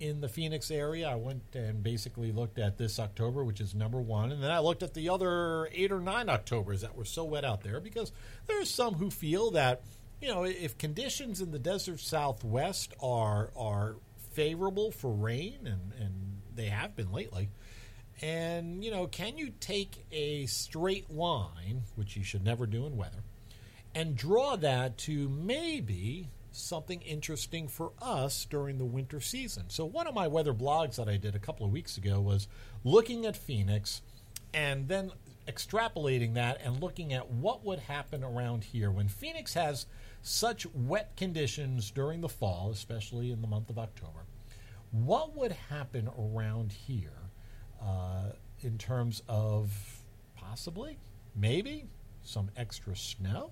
in 0.00 0.20
the 0.20 0.28
Phoenix 0.28 0.70
area. 0.70 1.08
I 1.08 1.14
went 1.14 1.42
and 1.54 1.82
basically 1.82 2.32
looked 2.32 2.58
at 2.58 2.76
this 2.78 2.98
October, 2.98 3.44
which 3.44 3.60
is 3.60 3.74
number 3.74 4.00
one, 4.00 4.32
and 4.32 4.42
then 4.42 4.50
I 4.50 4.58
looked 4.58 4.82
at 4.82 4.94
the 4.94 5.08
other 5.10 5.68
eight 5.72 5.92
or 5.92 6.00
nine 6.00 6.28
Octobers 6.28 6.80
that 6.80 6.96
were 6.96 7.04
so 7.04 7.24
wet 7.24 7.44
out 7.44 7.62
there 7.62 7.80
because 7.80 8.10
there's 8.46 8.68
some 8.68 8.94
who 8.94 9.10
feel 9.10 9.52
that 9.52 9.82
you 10.22 10.28
know, 10.28 10.44
if 10.44 10.78
conditions 10.78 11.40
in 11.40 11.50
the 11.50 11.58
desert 11.58 11.98
southwest 11.98 12.94
are 13.02 13.50
are 13.56 13.96
favorable 14.32 14.92
for 14.92 15.12
rain, 15.12 15.66
and, 15.66 15.92
and 16.00 16.40
they 16.54 16.66
have 16.66 16.94
been 16.94 17.12
lately, 17.12 17.50
and 18.22 18.84
you 18.84 18.90
know, 18.90 19.06
can 19.08 19.36
you 19.36 19.52
take 19.60 20.06
a 20.12 20.46
straight 20.46 21.10
line, 21.10 21.82
which 21.96 22.16
you 22.16 22.22
should 22.22 22.44
never 22.44 22.66
do 22.66 22.86
in 22.86 22.96
weather, 22.96 23.24
and 23.94 24.16
draw 24.16 24.56
that 24.56 24.96
to 24.98 25.28
maybe 25.28 26.28
something 26.52 27.00
interesting 27.02 27.66
for 27.66 27.92
us 28.00 28.44
during 28.44 28.78
the 28.78 28.84
winter 28.84 29.20
season? 29.20 29.64
So, 29.68 29.84
one 29.84 30.06
of 30.06 30.14
my 30.14 30.28
weather 30.28 30.54
blogs 30.54 30.96
that 30.96 31.08
I 31.08 31.16
did 31.16 31.34
a 31.34 31.40
couple 31.40 31.66
of 31.66 31.72
weeks 31.72 31.98
ago 31.98 32.20
was 32.20 32.46
looking 32.84 33.26
at 33.26 33.36
Phoenix 33.36 34.02
and 34.54 34.86
then 34.86 35.10
extrapolating 35.48 36.34
that 36.34 36.60
and 36.62 36.80
looking 36.80 37.12
at 37.12 37.28
what 37.28 37.64
would 37.64 37.80
happen 37.80 38.22
around 38.22 38.62
here 38.62 38.92
when 38.92 39.08
Phoenix 39.08 39.54
has 39.54 39.86
such 40.22 40.66
wet 40.72 41.16
conditions 41.16 41.90
during 41.90 42.20
the 42.20 42.28
fall, 42.28 42.70
especially 42.70 43.32
in 43.32 43.40
the 43.40 43.48
month 43.48 43.68
of 43.68 43.78
October, 43.78 44.24
what 44.92 45.36
would 45.36 45.52
happen 45.52 46.08
around 46.16 46.70
here 46.70 47.10
uh, 47.82 48.32
in 48.60 48.78
terms 48.78 49.22
of 49.28 49.72
possibly, 50.36 50.98
maybe, 51.34 51.86
some 52.22 52.50
extra 52.56 52.96
snow? 52.96 53.50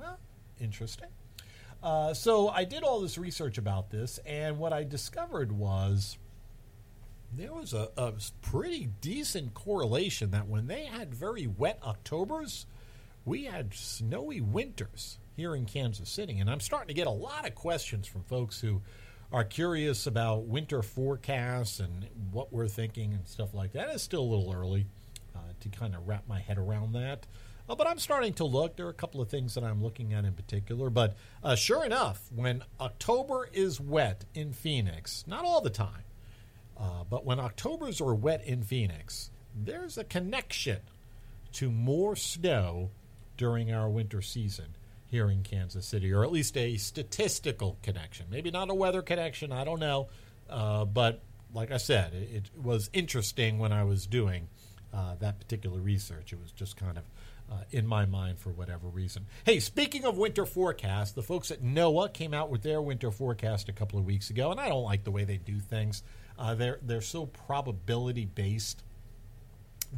Huh? 0.00 0.16
Interesting. 0.60 1.08
Uh, 1.82 2.14
so 2.14 2.48
I 2.48 2.64
did 2.64 2.82
all 2.82 3.00
this 3.00 3.18
research 3.18 3.58
about 3.58 3.90
this, 3.90 4.18
and 4.24 4.58
what 4.58 4.72
I 4.72 4.84
discovered 4.84 5.50
was 5.50 6.18
there 7.34 7.52
was 7.52 7.72
a, 7.72 7.88
a 7.96 8.12
pretty 8.42 8.90
decent 9.00 9.54
correlation 9.54 10.30
that 10.32 10.48
when 10.48 10.66
they 10.66 10.84
had 10.84 11.14
very 11.14 11.46
wet 11.46 11.78
Octobers, 11.82 12.66
we 13.24 13.44
had 13.44 13.74
snowy 13.74 14.40
winters 14.40 15.18
here 15.36 15.54
in 15.54 15.64
Kansas 15.64 16.10
City. 16.10 16.38
And 16.38 16.50
I'm 16.50 16.60
starting 16.60 16.88
to 16.88 16.94
get 16.94 17.06
a 17.06 17.10
lot 17.10 17.46
of 17.46 17.54
questions 17.54 18.06
from 18.06 18.22
folks 18.24 18.60
who 18.60 18.82
are 19.32 19.44
curious 19.44 20.06
about 20.06 20.44
winter 20.44 20.82
forecasts 20.82 21.80
and 21.80 22.06
what 22.30 22.52
we're 22.52 22.68
thinking 22.68 23.14
and 23.14 23.26
stuff 23.26 23.54
like 23.54 23.72
that. 23.72 23.88
It's 23.90 24.02
still 24.02 24.22
a 24.22 24.30
little 24.32 24.52
early 24.54 24.86
uh, 25.34 25.38
to 25.60 25.68
kind 25.68 25.94
of 25.94 26.06
wrap 26.06 26.28
my 26.28 26.40
head 26.40 26.58
around 26.58 26.92
that. 26.92 27.26
Uh, 27.68 27.74
but 27.74 27.86
I'm 27.86 27.98
starting 27.98 28.34
to 28.34 28.44
look. 28.44 28.76
There 28.76 28.86
are 28.86 28.90
a 28.90 28.94
couple 28.94 29.20
of 29.20 29.28
things 29.28 29.54
that 29.54 29.64
I'm 29.64 29.82
looking 29.82 30.12
at 30.12 30.24
in 30.24 30.34
particular. 30.34 30.90
But 30.90 31.16
uh, 31.42 31.54
sure 31.54 31.84
enough, 31.84 32.28
when 32.34 32.62
October 32.80 33.48
is 33.52 33.80
wet 33.80 34.24
in 34.34 34.52
Phoenix, 34.52 35.24
not 35.26 35.44
all 35.44 35.60
the 35.60 35.70
time, 35.70 36.04
Uh, 36.78 37.04
but 37.08 37.24
when 37.24 37.38
Octobers 37.38 38.00
are 38.00 38.14
wet 38.14 38.42
in 38.44 38.62
Phoenix, 38.62 39.30
there's 39.54 39.96
a 39.96 40.04
connection 40.04 40.80
to 41.52 41.70
more 41.70 42.16
snow 42.16 42.90
during 43.36 43.72
our 43.72 43.88
winter 43.88 44.20
season 44.22 44.74
here 45.12 45.30
in 45.30 45.42
Kansas 45.42 45.86
City, 45.86 46.10
or 46.10 46.24
at 46.24 46.32
least 46.32 46.56
a 46.56 46.76
statistical 46.78 47.78
connection. 47.82 48.26
Maybe 48.30 48.50
not 48.50 48.70
a 48.70 48.74
weather 48.74 49.02
connection, 49.02 49.52
I 49.52 49.62
don't 49.62 49.78
know. 49.78 50.08
Uh, 50.48 50.86
but 50.86 51.22
like 51.54 51.70
I 51.70 51.76
said, 51.76 52.14
it, 52.14 52.30
it, 52.34 52.50
was 52.60 52.88
interesting 52.94 53.58
when 53.58 53.72
I 53.72 53.84
was 53.84 54.06
doing 54.06 54.48
uh, 54.92 55.14
that 55.20 55.38
particular 55.38 55.80
research. 55.80 56.32
It 56.32 56.40
was 56.40 56.50
just 56.50 56.76
kind 56.76 56.96
of 56.96 57.04
uh, 57.50 57.64
in 57.70 57.86
my 57.86 58.06
mind 58.06 58.38
for 58.38 58.50
whatever 58.50 58.88
reason. 58.88 59.26
Hey, 59.44 59.60
speaking 59.60 60.06
of 60.06 60.16
winter 60.16 60.46
forecast, 60.46 61.14
the 61.14 61.22
folks 61.22 61.50
at 61.50 61.62
NOAA 61.62 62.14
came 62.14 62.32
out 62.32 62.48
with 62.48 62.62
their 62.62 62.80
winter 62.80 63.10
forecast 63.10 63.68
a 63.68 63.72
couple 63.72 63.98
of 63.98 64.06
weeks 64.06 64.30
ago, 64.30 64.50
and 64.50 64.58
I 64.58 64.70
don't 64.70 64.84
like 64.84 65.04
the 65.04 65.10
way 65.10 65.24
they 65.24 65.36
do 65.36 65.60
things. 65.60 66.02
Uh, 66.38 66.54
they're 66.54 66.78
they're 66.80 67.02
so 67.02 67.26
probability 67.26 68.24
based 68.24 68.82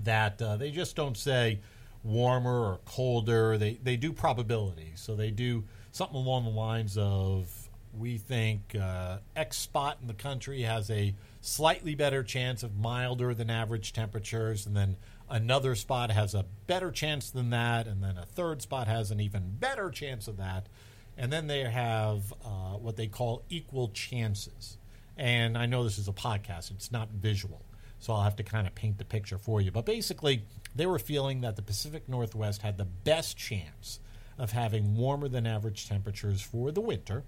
that 0.02 0.42
uh, 0.42 0.56
they 0.56 0.72
just 0.72 0.96
don't 0.96 1.16
say 1.16 1.60
warmer 2.04 2.72
or 2.72 2.80
colder. 2.84 3.58
They 3.58 3.78
they 3.82 3.96
do 3.96 4.12
probability, 4.12 4.92
so 4.94 5.16
they 5.16 5.30
do 5.30 5.64
something 5.90 6.16
along 6.16 6.44
the 6.44 6.50
lines 6.50 6.96
of 6.96 7.48
we 7.96 8.18
think 8.18 8.76
uh, 8.80 9.18
X 9.34 9.56
spot 9.56 9.98
in 10.00 10.08
the 10.08 10.14
country 10.14 10.62
has 10.62 10.90
a 10.90 11.14
slightly 11.40 11.94
better 11.94 12.22
chance 12.22 12.62
of 12.62 12.76
milder 12.76 13.34
than 13.34 13.50
average 13.50 13.92
temperatures, 13.92 14.66
and 14.66 14.76
then 14.76 14.96
another 15.28 15.74
spot 15.74 16.10
has 16.10 16.34
a 16.34 16.44
better 16.66 16.90
chance 16.90 17.30
than 17.30 17.50
that, 17.50 17.86
and 17.86 18.02
then 18.02 18.18
a 18.18 18.26
third 18.26 18.62
spot 18.62 18.88
has 18.88 19.10
an 19.10 19.20
even 19.20 19.56
better 19.58 19.90
chance 19.90 20.28
of 20.28 20.36
that. 20.36 20.66
And 21.16 21.32
then 21.32 21.46
they 21.46 21.60
have 21.60 22.32
uh, 22.44 22.76
what 22.76 22.96
they 22.96 23.06
call 23.06 23.44
equal 23.48 23.88
chances. 23.90 24.78
And 25.16 25.56
I 25.56 25.66
know 25.66 25.84
this 25.84 25.98
is 25.98 26.08
a 26.08 26.12
podcast, 26.12 26.72
it's 26.72 26.90
not 26.90 27.10
visual. 27.10 27.64
So 28.00 28.12
I'll 28.12 28.22
have 28.22 28.36
to 28.36 28.42
kind 28.42 28.66
of 28.66 28.74
paint 28.74 28.98
the 28.98 29.04
picture 29.04 29.38
for 29.38 29.60
you. 29.60 29.70
But 29.70 29.86
basically, 29.86 30.42
they 30.74 30.86
were 30.86 30.98
feeling 30.98 31.40
that 31.42 31.56
the 31.56 31.62
Pacific 31.62 32.08
Northwest 32.08 32.62
had 32.62 32.78
the 32.78 32.84
best 32.84 33.36
chance 33.36 34.00
of 34.38 34.52
having 34.52 34.96
warmer 34.96 35.28
than 35.28 35.46
average 35.46 35.88
temperatures 35.88 36.40
for 36.42 36.72
the 36.72 36.80
winter. 36.80 37.24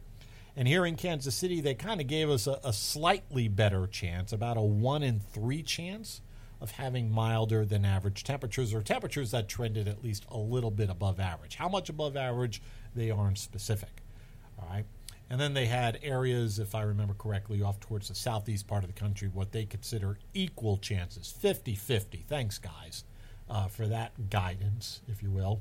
And 0.56 0.66
here 0.66 0.86
in 0.86 0.96
Kansas 0.96 1.34
City, 1.34 1.60
they 1.60 1.74
kind 1.74 2.00
of 2.00 2.06
gave 2.06 2.30
us 2.30 2.46
a, 2.46 2.58
a, 2.64 2.72
slightly 2.72 3.46
better 3.46 3.86
chance, 3.86 4.32
about 4.32 4.56
a 4.56 4.62
one 4.62 5.02
in 5.02 5.20
three 5.20 5.62
chance 5.62 6.22
of 6.60 6.72
having 6.72 7.10
milder 7.10 7.64
than 7.64 7.84
average 7.84 8.24
temperatures 8.24 8.72
or 8.72 8.80
temperatures 8.82 9.30
that 9.32 9.48
trended 9.48 9.86
at 9.86 10.02
least 10.02 10.24
a 10.30 10.38
little 10.38 10.70
bit 10.70 10.88
above 10.88 11.20
average. 11.20 11.56
How 11.56 11.68
much 11.68 11.90
above 11.90 12.16
average, 12.16 12.62
they 12.94 13.10
aren't 13.10 13.38
specific. 13.38 14.02
All 14.58 14.66
right. 14.68 14.86
And 15.28 15.40
then 15.40 15.54
they 15.54 15.66
had 15.66 15.98
areas, 16.02 16.58
if 16.58 16.74
I 16.74 16.82
remember 16.82 17.14
correctly, 17.14 17.60
off 17.60 17.80
towards 17.80 18.08
the 18.08 18.14
southeast 18.14 18.66
part 18.66 18.84
of 18.84 18.92
the 18.92 18.98
country, 18.98 19.28
what 19.28 19.52
they 19.52 19.66
consider 19.66 20.18
equal 20.32 20.78
chances 20.78 21.30
50 21.30 21.74
50. 21.74 22.24
Thanks, 22.28 22.58
guys, 22.58 23.04
uh, 23.48 23.68
for 23.68 23.86
that 23.86 24.30
guidance, 24.30 25.00
if 25.08 25.22
you 25.22 25.30
will. 25.30 25.60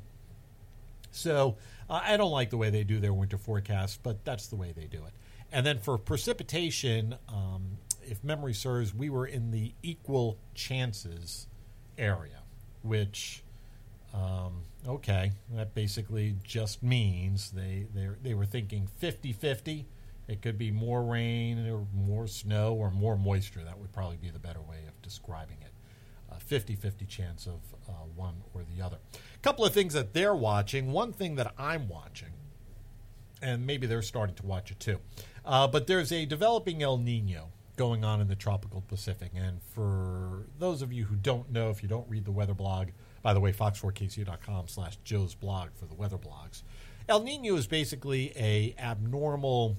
So 1.12 1.56
uh, 1.90 2.02
I 2.04 2.18
don't 2.18 2.32
like 2.32 2.50
the 2.50 2.58
way 2.58 2.70
they 2.70 2.84
do 2.84 3.00
their 3.00 3.14
winter 3.14 3.38
forecast, 3.38 4.02
but 4.04 4.26
that's 4.26 4.48
the 4.48 4.56
way 4.56 4.74
they 4.76 4.86
do 4.86 4.98
it. 5.06 5.14
And 5.52 5.66
then 5.66 5.80
for 5.80 5.98
precipitation, 5.98 7.16
um, 7.30 7.78
if 8.04 8.24
memory 8.24 8.54
serves, 8.54 8.94
we 8.94 9.10
were 9.10 9.26
in 9.26 9.52
the 9.52 9.74
equal 9.82 10.38
chances 10.54 11.48
area, 11.98 12.42
which 12.82 13.44
um, 14.14 14.64
okay, 14.88 15.34
that 15.54 15.74
basically 15.74 16.36
just 16.44 16.82
means 16.82 17.52
they 17.52 17.88
they 17.94 18.08
they 18.22 18.34
were 18.34 18.46
thinking 18.46 18.88
50-50. 19.02 19.86
It 20.28 20.42
could 20.42 20.58
be 20.58 20.72
more 20.72 21.04
rain 21.04 21.68
or 21.70 21.86
more 21.94 22.28
snow 22.28 22.74
or 22.74 22.90
more 22.90 23.18
moisture. 23.18 23.64
That 23.64 23.78
would 23.78 23.92
probably 23.92 24.18
be 24.18 24.30
the 24.30 24.40
better 24.40 24.62
way 24.62 24.80
of 24.88 25.00
describing 25.02 25.58
it. 25.62 25.65
50 26.40 26.76
50 26.76 27.06
chance 27.06 27.48
of 27.48 27.60
uh, 27.88 27.92
one 28.16 28.36
or 28.54 28.64
the 28.64 28.84
other. 28.84 28.98
A 29.14 29.40
couple 29.40 29.66
of 29.66 29.74
things 29.74 29.94
that 29.94 30.14
they're 30.14 30.36
watching. 30.36 30.92
One 30.92 31.14
thing 31.14 31.36
that 31.36 31.54
I'm 31.58 31.88
watching, 31.88 32.34
and 33.42 33.66
maybe 33.66 33.88
they're 33.88 34.02
starting 34.02 34.36
to 34.36 34.46
watch 34.46 34.72
it 34.72 34.80
too, 34.80 35.00
uh, 35.46 35.68
but 35.68 35.88
there's 35.88 36.12
a 36.12 36.26
developing 36.26 36.82
El 36.82 36.98
Nino 36.98 37.50
going 37.76 38.04
on 38.04 38.22
in 38.22 38.28
the 38.28 38.36
tropical 38.36 38.82
Pacific. 38.82 39.32
And 39.36 39.62
for 39.62 40.46
those 40.60 40.82
of 40.82 40.94
you 40.94 41.06
who 41.06 41.16
don't 41.16 41.52
know, 41.52 41.70
if 41.70 41.84
you 41.84 41.90
don't 41.90 42.10
read 42.10 42.26
the 42.26 42.32
weather 42.32 42.54
blog, 42.54 42.90
by 43.22 43.34
the 43.34 43.40
way, 43.40 43.52
fox4kcu.com 43.52 44.68
slash 44.68 44.98
Joe's 45.04 45.36
blog 45.36 45.70
for 45.76 45.86
the 45.86 45.96
weather 45.96 46.18
blogs. 46.18 46.64
El 47.08 47.24
Nino 47.24 47.56
is 47.56 47.68
basically 47.68 48.32
a 48.36 48.76
abnormal 48.80 49.78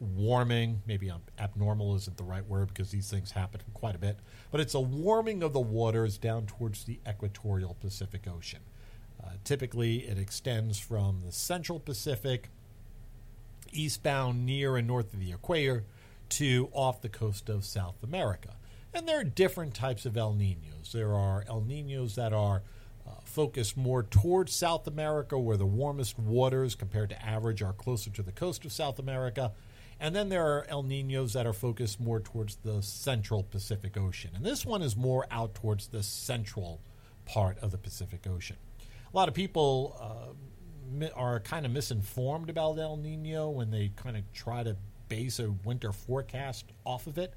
warming. 0.00 0.82
Maybe 0.86 1.10
abnormal 1.38 1.96
isn't 1.96 2.16
the 2.16 2.24
right 2.24 2.46
word 2.46 2.68
because 2.68 2.90
these 2.90 3.10
things 3.10 3.30
happen 3.30 3.60
quite 3.74 3.94
a 3.94 3.98
bit, 3.98 4.18
but 4.50 4.60
it's 4.60 4.74
a 4.74 4.80
warming 4.80 5.42
of 5.42 5.52
the 5.52 5.60
waters 5.60 6.18
down 6.18 6.46
towards 6.46 6.84
the 6.84 6.98
equatorial 7.08 7.76
Pacific 7.80 8.26
Ocean. 8.28 8.60
Uh, 9.22 9.30
typically, 9.44 9.98
it 10.06 10.18
extends 10.18 10.78
from 10.78 11.20
the 11.24 11.32
central 11.32 11.80
Pacific 11.80 12.50
eastbound 13.72 14.46
near 14.46 14.76
and 14.76 14.86
north 14.86 15.12
of 15.12 15.20
the 15.20 15.32
equator 15.32 15.84
to 16.28 16.68
off 16.72 17.00
the 17.00 17.08
coast 17.08 17.48
of 17.48 17.64
South 17.64 18.02
America. 18.02 18.56
And 18.92 19.06
there 19.06 19.20
are 19.20 19.24
different 19.24 19.74
types 19.74 20.06
of 20.06 20.16
El 20.16 20.34
Ninos. 20.34 20.92
There 20.92 21.14
are 21.14 21.44
El 21.48 21.60
Ninos 21.60 22.14
that 22.14 22.32
are 22.32 22.62
uh, 23.06 23.10
focused 23.24 23.76
more 23.76 24.02
towards 24.02 24.54
South 24.54 24.86
America, 24.86 25.38
where 25.38 25.56
the 25.56 25.66
warmest 25.66 26.18
waters 26.18 26.74
compared 26.74 27.10
to 27.10 27.24
average 27.24 27.62
are 27.62 27.72
closer 27.72 28.10
to 28.10 28.22
the 28.22 28.32
coast 28.32 28.64
of 28.64 28.72
South 28.72 28.98
America. 28.98 29.52
And 29.98 30.14
then 30.14 30.28
there 30.28 30.44
are 30.44 30.66
El 30.68 30.82
Ninos 30.82 31.32
that 31.32 31.46
are 31.46 31.52
focused 31.52 32.00
more 32.00 32.20
towards 32.20 32.56
the 32.56 32.82
central 32.82 33.42
Pacific 33.42 33.96
Ocean. 33.96 34.30
And 34.34 34.44
this 34.44 34.66
one 34.66 34.82
is 34.82 34.96
more 34.96 35.26
out 35.30 35.54
towards 35.54 35.88
the 35.88 36.02
central 36.02 36.80
part 37.24 37.58
of 37.60 37.70
the 37.70 37.78
Pacific 37.78 38.26
Ocean. 38.26 38.56
A 38.80 39.16
lot 39.16 39.28
of 39.28 39.34
people 39.34 39.96
uh, 41.00 41.08
are 41.14 41.40
kind 41.40 41.64
of 41.64 41.72
misinformed 41.72 42.50
about 42.50 42.78
El 42.78 42.96
Nino 42.98 43.48
when 43.48 43.70
they 43.70 43.90
kind 43.96 44.16
of 44.16 44.22
try 44.32 44.62
to 44.62 44.76
base 45.08 45.38
a 45.38 45.50
winter 45.64 45.92
forecast 45.92 46.66
off 46.84 47.06
of 47.06 47.16
it 47.16 47.34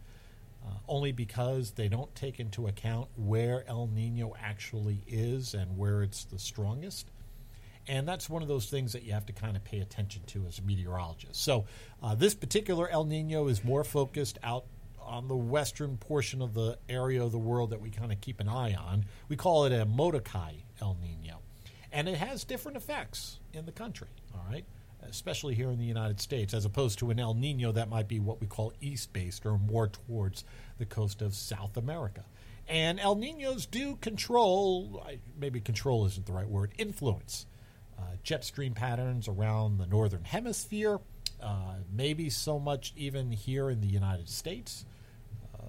uh, 0.65 0.73
only 0.87 1.11
because 1.11 1.71
they 1.71 1.87
don't 1.87 2.13
take 2.15 2.39
into 2.39 2.67
account 2.67 3.07
where 3.15 3.63
El 3.67 3.87
Nino 3.87 4.35
actually 4.41 5.01
is 5.07 5.53
and 5.53 5.77
where 5.77 6.03
it's 6.03 6.25
the 6.25 6.39
strongest. 6.39 7.09
And 7.89 8.07
that's 8.07 8.29
one 8.29 8.43
of 8.43 8.47
those 8.47 8.67
things 8.67 8.93
that 8.93 9.01
you 9.01 9.13
have 9.13 9.25
to 9.25 9.33
kind 9.33 9.57
of 9.57 9.63
pay 9.63 9.79
attention 9.79 10.21
to 10.27 10.45
as 10.45 10.59
a 10.59 10.61
meteorologist. 10.61 11.41
So, 11.43 11.65
uh, 12.03 12.13
this 12.13 12.35
particular 12.35 12.87
El 12.87 13.03
Nino 13.03 13.47
is 13.47 13.63
more 13.63 13.83
focused 13.83 14.37
out 14.43 14.65
on 15.01 15.27
the 15.27 15.35
western 15.35 15.97
portion 15.97 16.43
of 16.43 16.53
the 16.53 16.77
area 16.87 17.23
of 17.23 17.31
the 17.31 17.39
world 17.39 17.71
that 17.71 17.81
we 17.81 17.89
kind 17.89 18.11
of 18.11 18.21
keep 18.21 18.39
an 18.39 18.47
eye 18.47 18.75
on. 18.75 19.05
We 19.27 19.35
call 19.35 19.65
it 19.65 19.73
a 19.73 19.87
Modoki 19.87 20.65
El 20.79 20.97
Nino. 21.01 21.39
And 21.91 22.07
it 22.07 22.17
has 22.17 22.43
different 22.43 22.77
effects 22.77 23.39
in 23.53 23.65
the 23.65 23.71
country, 23.71 24.09
all 24.35 24.45
right? 24.47 24.65
especially 25.03 25.55
here 25.55 25.71
in 25.71 25.79
the 25.79 25.85
United 25.85 26.19
States, 26.19 26.53
as 26.53 26.65
opposed 26.65 26.99
to 26.99 27.09
an 27.09 27.19
El 27.19 27.33
Nino 27.33 27.71
that 27.71 27.89
might 27.89 28.09
be 28.09 28.19
what 28.19 28.41
we 28.41 28.45
call 28.45 28.73
east 28.81 29.13
based 29.13 29.45
or 29.45 29.57
more 29.57 29.87
towards 29.87 30.43
the 30.77 30.85
coast 30.85 31.21
of 31.21 31.33
South 31.33 31.77
America. 31.77 32.25
And 32.67 32.99
El 32.99 33.15
Ninos 33.15 33.65
do 33.65 33.95
control, 33.95 35.03
maybe 35.39 35.59
control 35.59 36.05
isn't 36.05 36.25
the 36.25 36.33
right 36.33 36.47
word, 36.47 36.73
influence 36.77 37.47
jet 38.23 38.43
stream 38.43 38.73
patterns 38.73 39.27
around 39.27 39.77
the 39.77 39.87
northern 39.87 40.23
hemisphere, 40.23 40.99
uh, 41.41 41.75
maybe 41.91 42.29
so 42.29 42.59
much 42.59 42.93
even 42.95 43.31
here 43.31 43.69
in 43.69 43.81
the 43.81 43.87
United 43.87 44.29
States. 44.29 44.85
Uh, 45.53 45.59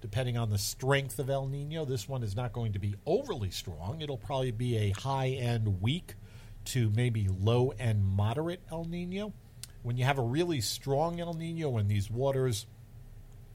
depending 0.00 0.36
on 0.36 0.50
the 0.50 0.58
strength 0.58 1.18
of 1.18 1.30
El 1.30 1.46
Nino, 1.46 1.84
this 1.84 2.08
one 2.08 2.22
is 2.22 2.36
not 2.36 2.52
going 2.52 2.72
to 2.72 2.78
be 2.78 2.94
overly 3.06 3.50
strong. 3.50 4.00
It'll 4.00 4.16
probably 4.16 4.50
be 4.50 4.76
a 4.76 4.90
high 4.90 5.28
end 5.28 5.80
weak 5.80 6.14
to 6.66 6.90
maybe 6.90 7.28
low 7.28 7.72
and 7.78 8.04
moderate 8.04 8.60
El 8.70 8.84
Nino. 8.84 9.32
When 9.82 9.96
you 9.96 10.04
have 10.04 10.18
a 10.18 10.22
really 10.22 10.60
strong 10.60 11.20
El 11.20 11.34
Nino, 11.34 11.68
when 11.68 11.88
these 11.88 12.10
waters 12.10 12.66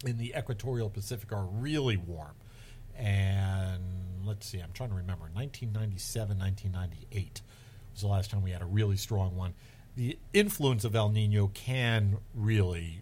in 0.06 0.18
the 0.18 0.34
equatorial 0.38 0.90
Pacific 0.90 1.32
are 1.34 1.46
really 1.46 1.98
warm, 1.98 2.36
and 2.96 3.82
let's 4.24 4.48
see, 4.48 4.60
I'm 4.60 4.72
trying 4.74 4.90
to 4.90 4.96
remember, 4.96 5.26
1997, 5.34 6.38
1998 6.38 7.42
was 8.00 8.08
the 8.08 8.14
last 8.16 8.32
time 8.32 8.42
we 8.42 8.52
had 8.52 8.62
a 8.62 8.66
really 8.66 8.96
strong 8.96 9.36
one. 9.36 9.54
The 9.98 10.18
influence 10.34 10.86
of 10.86 10.96
El 10.96 11.10
Nino 11.10 11.48
can 11.48 12.20
really 12.34 13.02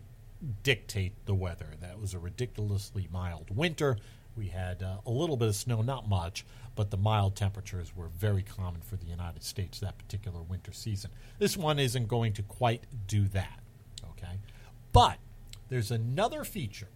dictate 0.63 1.13
the 1.27 1.35
weather. 1.35 1.67
That 1.81 1.99
was 2.01 2.15
a 2.15 2.19
ridiculously 2.19 3.07
mild 3.11 3.55
winter. 3.55 3.97
We 4.35 4.47
had 4.47 4.81
uh, 4.81 4.97
a 5.05 5.11
little 5.11 5.37
bit 5.37 5.49
of 5.49 5.55
snow, 5.55 5.83
not 5.83 6.09
much, 6.09 6.45
but 6.75 6.89
the 6.89 6.97
mild 6.97 7.35
temperatures 7.35 7.95
were 7.95 8.07
very 8.07 8.41
common 8.41 8.81
for 8.81 8.95
the 8.95 9.05
United 9.05 9.43
States 9.43 9.79
that 9.81 9.99
particular 9.99 10.41
winter 10.41 10.71
season. 10.71 11.11
This 11.37 11.55
one 11.55 11.77
isn't 11.77 12.07
going 12.07 12.33
to 12.33 12.41
quite 12.41 12.83
do 13.05 13.27
that, 13.29 13.59
okay? 14.11 14.39
But 14.93 15.17
there's 15.69 15.91
another 15.91 16.43
feature 16.43 16.89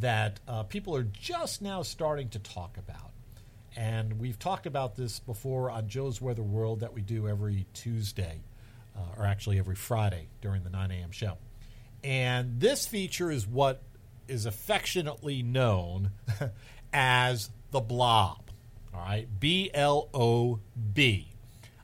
that 0.00 0.40
uh, 0.48 0.64
people 0.64 0.96
are 0.96 1.04
just 1.04 1.62
now 1.62 1.82
starting 1.82 2.30
to 2.30 2.40
talk 2.40 2.76
about. 2.76 3.07
And 3.78 4.18
we've 4.18 4.40
talked 4.40 4.66
about 4.66 4.96
this 4.96 5.20
before 5.20 5.70
on 5.70 5.86
Joe's 5.86 6.20
Weather 6.20 6.42
World 6.42 6.80
that 6.80 6.92
we 6.92 7.00
do 7.00 7.28
every 7.28 7.64
Tuesday, 7.74 8.40
uh, 8.96 9.00
or 9.16 9.24
actually 9.24 9.60
every 9.60 9.76
Friday 9.76 10.26
during 10.40 10.64
the 10.64 10.70
9 10.70 10.90
a.m. 10.90 11.12
show. 11.12 11.38
And 12.02 12.58
this 12.58 12.88
feature 12.88 13.30
is 13.30 13.46
what 13.46 13.84
is 14.26 14.46
affectionately 14.46 15.44
known 15.44 16.10
as 16.92 17.50
the 17.70 17.78
blob. 17.78 18.50
All 18.92 18.98
right, 18.98 19.28
B 19.38 19.70
L 19.72 20.08
O 20.12 20.58
B. 20.92 21.28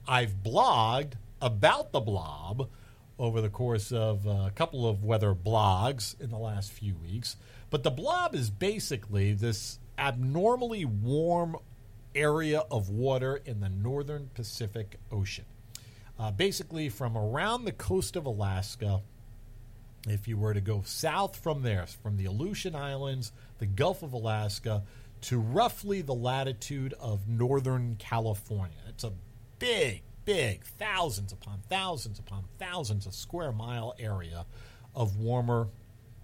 I've 0.08 0.42
blogged 0.42 1.12
about 1.40 1.92
the 1.92 2.00
blob 2.00 2.70
over 3.20 3.40
the 3.40 3.48
course 3.48 3.92
of 3.92 4.26
a 4.26 4.50
couple 4.52 4.88
of 4.88 5.04
weather 5.04 5.32
blogs 5.32 6.20
in 6.20 6.30
the 6.30 6.38
last 6.38 6.72
few 6.72 6.96
weeks. 6.96 7.36
But 7.70 7.84
the 7.84 7.92
blob 7.92 8.34
is 8.34 8.50
basically 8.50 9.32
this 9.32 9.78
abnormally 9.96 10.84
warm 10.84 11.56
area 12.14 12.64
of 12.70 12.88
water 12.88 13.40
in 13.44 13.60
the 13.60 13.68
northern 13.68 14.30
Pacific 14.34 14.98
Ocean. 15.10 15.44
Uh, 16.18 16.30
basically, 16.30 16.88
from 16.88 17.16
around 17.16 17.64
the 17.64 17.72
coast 17.72 18.14
of 18.16 18.26
Alaska, 18.26 19.00
if 20.06 20.28
you 20.28 20.36
were 20.36 20.54
to 20.54 20.60
go 20.60 20.82
south 20.84 21.36
from 21.36 21.62
there, 21.62 21.86
from 21.86 22.16
the 22.16 22.26
Aleutian 22.26 22.76
Islands, 22.76 23.32
the 23.58 23.66
Gulf 23.66 24.02
of 24.02 24.12
Alaska, 24.12 24.82
to 25.22 25.40
roughly 25.40 26.02
the 26.02 26.14
latitude 26.14 26.94
of 27.00 27.26
northern 27.26 27.96
California. 27.98 28.76
It's 28.88 29.04
a 29.04 29.12
big, 29.58 30.02
big, 30.24 30.64
thousands 30.64 31.32
upon 31.32 31.60
thousands 31.68 32.18
upon 32.18 32.44
thousands 32.58 33.06
of 33.06 33.14
square 33.14 33.52
mile 33.52 33.94
area 33.98 34.44
of 34.94 35.16
warmer 35.16 35.68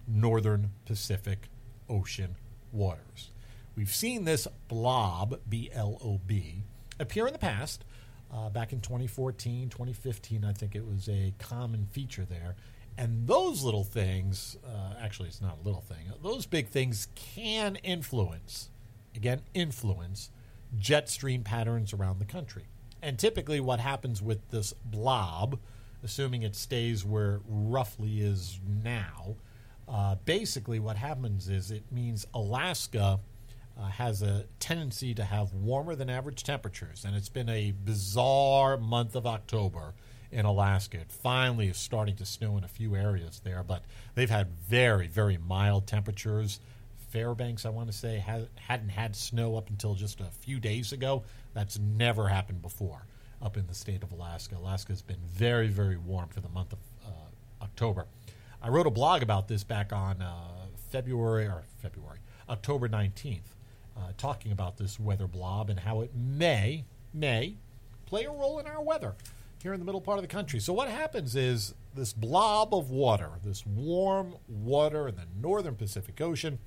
northern 0.07 0.69
Pacific 0.85 1.49
Ocean 1.89 2.35
waters. 2.71 3.30
We've 3.75 3.93
seen 3.93 4.25
this 4.25 4.47
blob, 4.67 5.39
B 5.47 5.69
L 5.73 5.97
O 6.03 6.19
B, 6.25 6.63
appear 6.99 7.27
in 7.27 7.33
the 7.33 7.39
past. 7.39 7.85
Uh, 8.33 8.49
back 8.49 8.71
in 8.71 8.79
2014, 8.79 9.69
2015, 9.69 10.45
I 10.45 10.53
think 10.53 10.73
it 10.73 10.85
was 10.87 11.09
a 11.09 11.33
common 11.37 11.85
feature 11.91 12.23
there. 12.23 12.55
And 12.97 13.27
those 13.27 13.63
little 13.63 13.83
things, 13.83 14.57
uh, 14.65 14.93
actually, 15.01 15.29
it's 15.29 15.41
not 15.41 15.57
a 15.61 15.65
little 15.65 15.81
thing, 15.81 16.11
those 16.21 16.45
big 16.45 16.69
things 16.69 17.07
can 17.15 17.75
influence, 17.77 18.69
again, 19.15 19.41
influence 19.53 20.29
jet 20.77 21.09
stream 21.09 21.43
patterns 21.43 21.93
around 21.93 22.19
the 22.19 22.25
country. 22.25 22.65
And 23.01 23.17
typically, 23.17 23.59
what 23.59 23.79
happens 23.79 24.21
with 24.21 24.49
this 24.49 24.73
blob, 24.85 25.59
assuming 26.03 26.43
it 26.43 26.55
stays 26.55 27.03
where 27.03 27.41
roughly 27.47 28.21
is 28.21 28.59
now, 28.83 29.35
uh, 29.89 30.15
basically 30.25 30.79
what 30.79 30.95
happens 30.95 31.49
is 31.49 31.71
it 31.71 31.83
means 31.91 32.25
Alaska 32.33 33.19
uh, 33.79 33.87
has 33.87 34.21
a 34.21 34.45
tendency 34.59 35.13
to 35.13 35.23
have 35.23 35.53
warmer 35.53 35.95
than 35.95 36.09
average 36.09 36.43
temperatures. 36.43 37.03
And 37.05 37.15
it's 37.15 37.29
been 37.29 37.49
a 37.49 37.71
bizarre 37.71 38.77
month 38.77 39.15
of 39.15 39.25
October 39.25 39.93
in 40.31 40.45
Alaska. 40.45 40.97
It 40.99 41.11
finally 41.11 41.67
is 41.67 41.77
starting 41.77 42.15
to 42.17 42.25
snow 42.25 42.57
in 42.57 42.63
a 42.63 42.67
few 42.67 42.95
areas 42.95 43.41
there, 43.43 43.63
but 43.63 43.83
they've 44.15 44.29
had 44.29 44.49
very, 44.67 45.07
very 45.07 45.37
mild 45.37 45.87
temperatures. 45.87 46.59
Fairbanks, 47.09 47.65
I 47.65 47.69
want 47.69 47.91
to 47.91 47.97
say, 47.97 48.19
ha- 48.19 48.47
hadn't 48.55 48.89
had 48.89 49.15
snow 49.15 49.57
up 49.57 49.69
until 49.69 49.95
just 49.95 50.21
a 50.21 50.31
few 50.39 50.59
days 50.59 50.93
ago. 50.93 51.23
That's 51.53 51.77
never 51.77 52.27
happened 52.27 52.61
before 52.61 53.05
up 53.41 53.57
in 53.57 53.67
the 53.67 53.75
state 53.75 54.03
of 54.03 54.11
Alaska. 54.11 54.55
Alaska 54.57 54.93
has 54.93 55.01
been 55.01 55.19
very, 55.27 55.67
very 55.67 55.97
warm 55.97 56.29
for 56.29 56.39
the 56.39 56.49
month 56.49 56.73
of 56.73 56.79
uh, 57.05 57.63
October. 57.63 58.05
I 58.61 58.69
wrote 58.69 58.87
a 58.87 58.91
blog 58.91 59.23
about 59.23 59.47
this 59.47 59.63
back 59.63 59.91
on 59.91 60.21
uh, 60.21 60.33
February 60.91 61.45
or 61.45 61.63
February, 61.79 62.19
October 62.47 62.87
19th, 62.87 63.39
uh, 64.01 64.11
talking 64.17 64.51
about 64.51 64.77
this 64.77 64.99
weather 64.99 65.27
blob 65.27 65.69
and 65.69 65.79
how 65.79 66.01
it 66.01 66.11
may, 66.15 66.85
may 67.13 67.55
play 68.05 68.25
a 68.25 68.31
role 68.31 68.59
in 68.59 68.67
our 68.67 68.81
weather 68.81 69.15
here 69.61 69.73
in 69.73 69.79
the 69.79 69.85
middle 69.85 70.01
part 70.01 70.17
of 70.17 70.23
the 70.23 70.27
country. 70.27 70.59
So, 70.59 70.73
what 70.73 70.89
happens 70.89 71.35
is 71.35 71.73
this 71.93 72.13
blob 72.13 72.73
of 72.73 72.89
water, 72.89 73.29
this 73.43 73.65
warm 73.65 74.35
water 74.47 75.07
in 75.07 75.15
the 75.15 75.27
northern 75.39 75.75
Pacific 75.75 76.19
Ocean, 76.19 76.59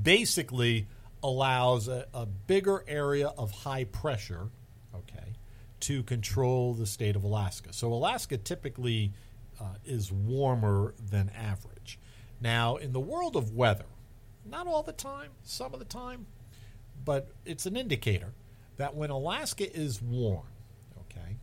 basically 0.00 0.86
allows 1.22 1.88
a, 1.88 2.06
a 2.12 2.26
bigger 2.26 2.84
area 2.86 3.28
of 3.28 3.50
high 3.50 3.84
pressure, 3.84 4.48
okay, 4.94 5.32
to 5.80 6.02
control 6.02 6.74
the 6.74 6.86
state 6.86 7.16
of 7.16 7.24
Alaska. 7.24 7.72
So, 7.72 7.92
Alaska 7.92 8.36
typically 8.36 9.12
uh, 9.60 9.74
is 9.84 10.12
warmer 10.12 10.94
than 11.10 11.30
average. 11.30 11.98
Now, 12.40 12.76
in 12.76 12.92
the 12.92 13.00
world 13.00 13.36
of 13.36 13.52
weather, 13.52 13.86
not 14.46 14.66
all 14.66 14.82
the 14.82 14.92
time, 14.92 15.30
some 15.42 15.72
of 15.72 15.78
the 15.78 15.84
time, 15.84 16.26
but 17.04 17.28
it's 17.44 17.66
an 17.66 17.76
indicator 17.76 18.32
that 18.76 18.94
when 18.94 19.10
Alaska 19.10 19.70
is 19.74 20.02
warm, 20.02 20.46
okay, 21.00 21.36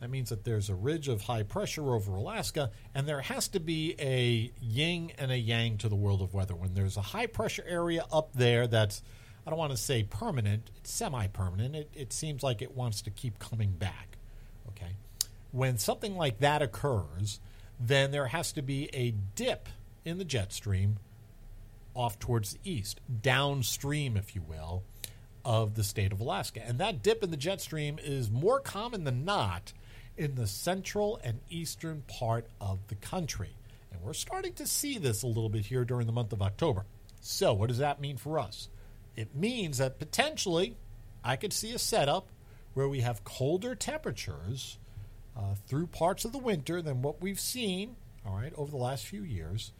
that 0.00 0.10
means 0.10 0.30
that 0.30 0.44
there's 0.44 0.70
a 0.70 0.74
ridge 0.74 1.08
of 1.08 1.22
high 1.22 1.42
pressure 1.42 1.92
over 1.92 2.14
Alaska, 2.14 2.70
and 2.94 3.06
there 3.06 3.20
has 3.20 3.48
to 3.48 3.60
be 3.60 3.94
a 3.98 4.52
yin 4.60 5.12
and 5.18 5.30
a 5.30 5.38
yang 5.38 5.78
to 5.78 5.88
the 5.88 5.96
world 5.96 6.22
of 6.22 6.34
weather. 6.34 6.54
When 6.54 6.74
there's 6.74 6.96
a 6.96 7.02
high 7.02 7.26
pressure 7.26 7.64
area 7.66 8.04
up 8.12 8.32
there 8.32 8.66
that's, 8.66 9.02
I 9.46 9.50
don't 9.50 9.58
want 9.58 9.72
to 9.72 9.78
say 9.78 10.04
permanent, 10.04 10.70
it's 10.76 10.92
semi 10.92 11.26
permanent, 11.28 11.74
it, 11.74 11.90
it 11.94 12.12
seems 12.12 12.42
like 12.42 12.62
it 12.62 12.74
wants 12.74 13.02
to 13.02 13.10
keep 13.10 13.38
coming 13.38 13.72
back, 13.72 14.18
okay? 14.68 14.96
When 15.50 15.78
something 15.78 16.16
like 16.16 16.38
that 16.40 16.62
occurs, 16.62 17.40
then 17.80 18.10
there 18.10 18.26
has 18.26 18.52
to 18.52 18.62
be 18.62 18.88
a 18.92 19.12
dip 19.34 19.68
in 20.04 20.18
the 20.18 20.24
jet 20.24 20.52
stream 20.52 20.98
off 21.94 22.18
towards 22.18 22.52
the 22.52 22.58
east, 22.64 23.00
downstream, 23.22 24.16
if 24.16 24.34
you 24.34 24.42
will, 24.42 24.82
of 25.44 25.74
the 25.74 25.84
state 25.84 26.12
of 26.12 26.20
Alaska. 26.20 26.60
And 26.64 26.78
that 26.78 27.02
dip 27.02 27.22
in 27.22 27.30
the 27.30 27.36
jet 27.36 27.60
stream 27.60 27.98
is 28.02 28.30
more 28.30 28.60
common 28.60 29.04
than 29.04 29.24
not 29.24 29.72
in 30.16 30.34
the 30.34 30.46
central 30.46 31.20
and 31.22 31.40
eastern 31.48 32.02
part 32.06 32.46
of 32.60 32.78
the 32.88 32.96
country. 32.96 33.56
And 33.92 34.02
we're 34.02 34.12
starting 34.12 34.52
to 34.54 34.66
see 34.66 34.98
this 34.98 35.22
a 35.22 35.26
little 35.26 35.48
bit 35.48 35.66
here 35.66 35.84
during 35.84 36.06
the 36.06 36.12
month 36.12 36.32
of 36.32 36.42
October. 36.42 36.84
So, 37.20 37.54
what 37.54 37.68
does 37.68 37.78
that 37.78 38.00
mean 38.00 38.16
for 38.16 38.38
us? 38.38 38.68
It 39.16 39.34
means 39.34 39.78
that 39.78 39.98
potentially 39.98 40.76
I 41.24 41.36
could 41.36 41.52
see 41.52 41.72
a 41.72 41.78
setup 41.78 42.28
where 42.74 42.88
we 42.88 43.00
have 43.00 43.24
colder 43.24 43.74
temperatures 43.74 44.78
uh, 45.36 45.54
through 45.66 45.86
parts 45.88 46.24
of 46.24 46.32
the 46.32 46.38
winter 46.38 46.82
than 46.82 47.02
what 47.02 47.20
we've 47.20 47.40
seen, 47.40 47.96
all 48.26 48.36
right, 48.36 48.52
over 48.56 48.70
the 48.70 48.76
last 48.76 49.06
few 49.06 49.22
years. 49.22 49.72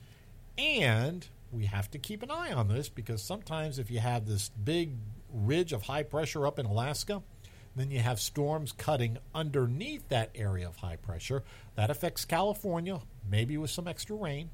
And 0.56 1.26
we 1.50 1.66
have 1.66 1.90
to 1.92 1.98
keep 1.98 2.22
an 2.22 2.30
eye 2.30 2.52
on 2.52 2.68
this 2.68 2.88
because 2.88 3.22
sometimes 3.22 3.78
if 3.78 3.90
you 3.90 4.00
have 4.00 4.26
this 4.26 4.50
big 4.50 4.92
ridge 5.32 5.72
of 5.72 5.82
high 5.82 6.02
pressure 6.02 6.46
up 6.46 6.58
in 6.58 6.66
Alaska, 6.66 7.22
then 7.76 7.90
you 7.90 8.00
have 8.00 8.20
storms 8.20 8.72
cutting 8.72 9.18
underneath 9.34 10.08
that 10.08 10.30
area 10.34 10.66
of 10.66 10.76
high 10.76 10.96
pressure. 10.96 11.44
That 11.76 11.90
affects 11.90 12.24
California, 12.24 13.00
maybe 13.28 13.56
with 13.56 13.70
some 13.70 13.86
extra 13.88 14.16
rain. 14.16 14.50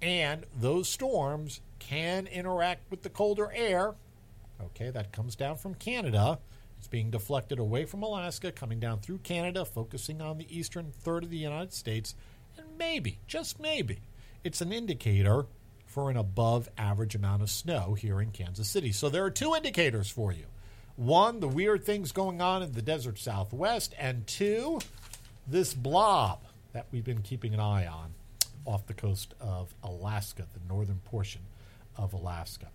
And 0.00 0.44
those 0.58 0.88
storms 0.88 1.60
can 1.78 2.26
interact 2.26 2.90
with 2.90 3.02
the 3.02 3.10
colder 3.10 3.50
air, 3.54 3.94
okay, 4.62 4.90
that 4.90 5.12
comes 5.12 5.36
down 5.36 5.56
from 5.56 5.74
Canada 5.74 6.38
it's 6.84 6.88
being 6.90 7.10
deflected 7.10 7.58
away 7.58 7.86
from 7.86 8.02
Alaska, 8.02 8.52
coming 8.52 8.78
down 8.78 9.00
through 9.00 9.16
Canada, 9.20 9.64
focusing 9.64 10.20
on 10.20 10.36
the 10.36 10.54
eastern 10.54 10.92
third 10.92 11.24
of 11.24 11.30
the 11.30 11.38
United 11.38 11.72
States, 11.72 12.14
and 12.58 12.66
maybe, 12.76 13.20
just 13.26 13.58
maybe, 13.58 14.00
it's 14.44 14.60
an 14.60 14.70
indicator 14.70 15.46
for 15.94 16.10
an 16.10 16.16
above 16.16 16.68
average 16.76 17.14
amount 17.14 17.40
of 17.40 17.48
snow 17.48 17.94
here 17.94 18.20
in 18.20 18.32
Kansas 18.32 18.68
City. 18.68 18.90
So 18.90 19.08
there 19.08 19.24
are 19.24 19.30
two 19.30 19.54
indicators 19.54 20.10
for 20.10 20.32
you. 20.32 20.46
One, 20.96 21.38
the 21.38 21.46
weird 21.46 21.84
things 21.84 22.10
going 22.10 22.42
on 22.42 22.64
in 22.64 22.72
the 22.72 22.82
desert 22.82 23.16
southwest, 23.16 23.94
and 23.96 24.26
two, 24.26 24.80
this 25.46 25.72
blob 25.72 26.40
that 26.72 26.86
we've 26.90 27.04
been 27.04 27.22
keeping 27.22 27.54
an 27.54 27.60
eye 27.60 27.86
on 27.86 28.12
off 28.64 28.88
the 28.88 28.92
coast 28.92 29.34
of 29.40 29.72
Alaska, 29.84 30.48
the 30.52 30.68
northern 30.68 30.98
portion 31.04 31.42
of 31.96 32.12
Alaska. 32.12 32.66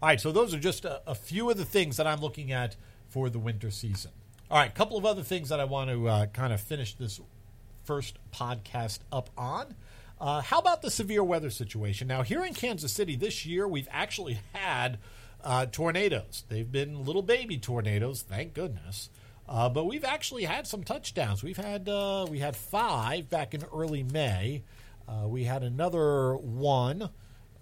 All 0.00 0.08
right, 0.08 0.20
so 0.20 0.30
those 0.30 0.54
are 0.54 0.60
just 0.60 0.84
a, 0.84 1.02
a, 1.08 1.14
few 1.16 1.50
of 1.50 1.56
the 1.56 1.64
things 1.64 1.96
that 1.96 2.06
I'm 2.06 2.20
looking 2.20 2.52
at 2.52 2.76
for 3.08 3.28
the 3.28 3.40
winter 3.40 3.72
season. 3.72 4.12
All 4.48 4.58
right, 4.58 4.70
a 4.70 4.74
couple 4.74 4.96
of 4.96 5.04
other 5.04 5.24
things 5.24 5.48
that 5.48 5.58
I 5.58 5.64
want 5.64 5.90
to 5.90 6.06
uh, 6.06 6.26
kind 6.26 6.52
of 6.52 6.60
finish 6.60 6.94
this 6.94 7.20
first 7.82 8.16
podcast 8.32 9.00
up 9.10 9.28
on. 9.36 9.74
Uh, 10.18 10.40
how 10.40 10.58
about 10.58 10.82
the 10.82 10.90
severe 10.90 11.22
weather 11.22 11.50
situation? 11.50 12.08
Now, 12.08 12.22
here 12.22 12.44
in 12.44 12.54
Kansas 12.54 12.92
City 12.92 13.16
this 13.16 13.44
year, 13.44 13.68
we've 13.68 13.88
actually 13.90 14.38
had 14.54 14.98
uh, 15.44 15.66
tornadoes. 15.66 16.44
They've 16.48 16.70
been 16.70 17.04
little 17.04 17.22
baby 17.22 17.58
tornadoes, 17.58 18.22
thank 18.22 18.54
goodness. 18.54 19.10
Uh, 19.48 19.68
but 19.68 19.84
we've 19.84 20.04
actually 20.04 20.44
had 20.44 20.66
some 20.66 20.82
touchdowns. 20.82 21.42
We've 21.42 21.56
had 21.56 21.88
uh, 21.88 22.26
we 22.28 22.40
had 22.40 22.56
five 22.56 23.30
back 23.30 23.54
in 23.54 23.62
early 23.72 24.02
May. 24.02 24.64
Uh, 25.06 25.28
we 25.28 25.44
had 25.44 25.62
another 25.62 26.34
one 26.36 27.10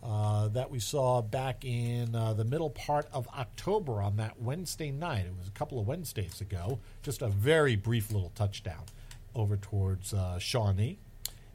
uh, 0.03 0.49
that 0.49 0.71
we 0.71 0.79
saw 0.79 1.21
back 1.21 1.63
in 1.65 2.13
the 2.13 2.45
middle 2.45 2.71
part 2.71 3.07
of 3.13 3.29
October 3.29 4.01
on 4.01 4.17
that 4.17 4.41
Wednesday 4.41 4.91
night. 4.91 5.27
It 5.27 5.37
was 5.37 5.49
a 5.49 5.51
couple 5.51 5.79
of 5.79 5.87
Wednesdays 5.87 6.41
ago. 6.41 6.79
Just 7.03 7.21
a 7.21 7.29
very 7.29 7.77
brief 7.77 8.11
little 8.11 8.33
touchdown 8.35 8.85
over 9.35 9.59
towards 9.59 10.15
Shawnee. 10.39 10.99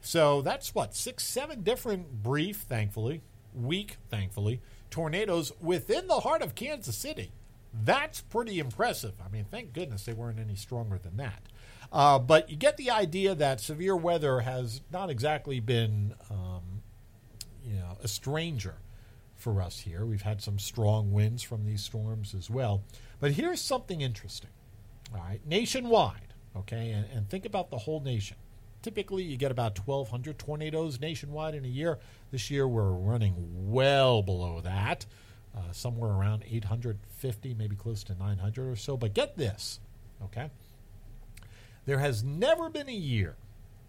So 0.00 0.42
that's 0.42 0.74
what, 0.74 0.94
six, 0.94 1.24
seven 1.24 1.62
different 1.62 2.22
brief, 2.22 2.58
thankfully, 2.58 3.22
weak, 3.54 3.96
thankfully, 4.10 4.60
tornadoes 4.90 5.52
within 5.60 6.06
the 6.06 6.20
heart 6.20 6.42
of 6.42 6.54
Kansas 6.54 6.96
City. 6.96 7.32
That's 7.72 8.20
pretty 8.20 8.58
impressive. 8.58 9.14
I 9.24 9.28
mean, 9.28 9.44
thank 9.50 9.72
goodness 9.72 10.04
they 10.04 10.12
weren't 10.12 10.40
any 10.40 10.56
stronger 10.56 10.98
than 10.98 11.16
that. 11.18 11.42
Uh, 11.92 12.18
but 12.18 12.50
you 12.50 12.56
get 12.56 12.76
the 12.76 12.90
idea 12.90 13.34
that 13.34 13.60
severe 13.60 13.96
weather 13.96 14.40
has 14.40 14.80
not 14.92 15.10
exactly 15.10 15.60
been 15.60 16.14
um, 16.30 16.82
you 17.64 17.74
know 17.74 17.96
a 18.02 18.08
stranger 18.08 18.76
for 19.36 19.60
us 19.60 19.80
here. 19.80 20.04
We've 20.04 20.22
had 20.22 20.42
some 20.42 20.58
strong 20.58 21.12
winds 21.12 21.42
from 21.42 21.64
these 21.64 21.82
storms 21.82 22.34
as 22.34 22.50
well. 22.50 22.82
But 23.18 23.32
here's 23.32 23.60
something 23.60 24.00
interesting. 24.00 24.50
All 25.12 25.20
right, 25.20 25.40
nationwide, 25.44 26.34
okay, 26.56 26.90
and, 26.90 27.06
and 27.12 27.28
think 27.28 27.44
about 27.44 27.70
the 27.70 27.78
whole 27.78 28.00
nation. 28.00 28.36
Typically, 28.82 29.22
you 29.22 29.36
get 29.36 29.50
about 29.50 29.78
1,200 29.86 30.38
tornadoes 30.38 31.00
nationwide 31.00 31.54
in 31.54 31.64
a 31.64 31.68
year. 31.68 31.98
This 32.30 32.50
year, 32.50 32.66
we're 32.66 32.92
running 32.92 33.34
well 33.70 34.22
below 34.22 34.60
that, 34.62 35.04
uh, 35.54 35.72
somewhere 35.72 36.10
around 36.10 36.44
850, 36.50 37.54
maybe 37.54 37.76
close 37.76 38.02
to 38.04 38.14
900 38.14 38.70
or 38.70 38.76
so. 38.76 38.96
But 38.96 39.12
get 39.12 39.36
this, 39.36 39.80
okay? 40.24 40.50
There 41.84 41.98
has 41.98 42.24
never 42.24 42.70
been 42.70 42.88
a 42.88 42.92
year, 42.92 43.36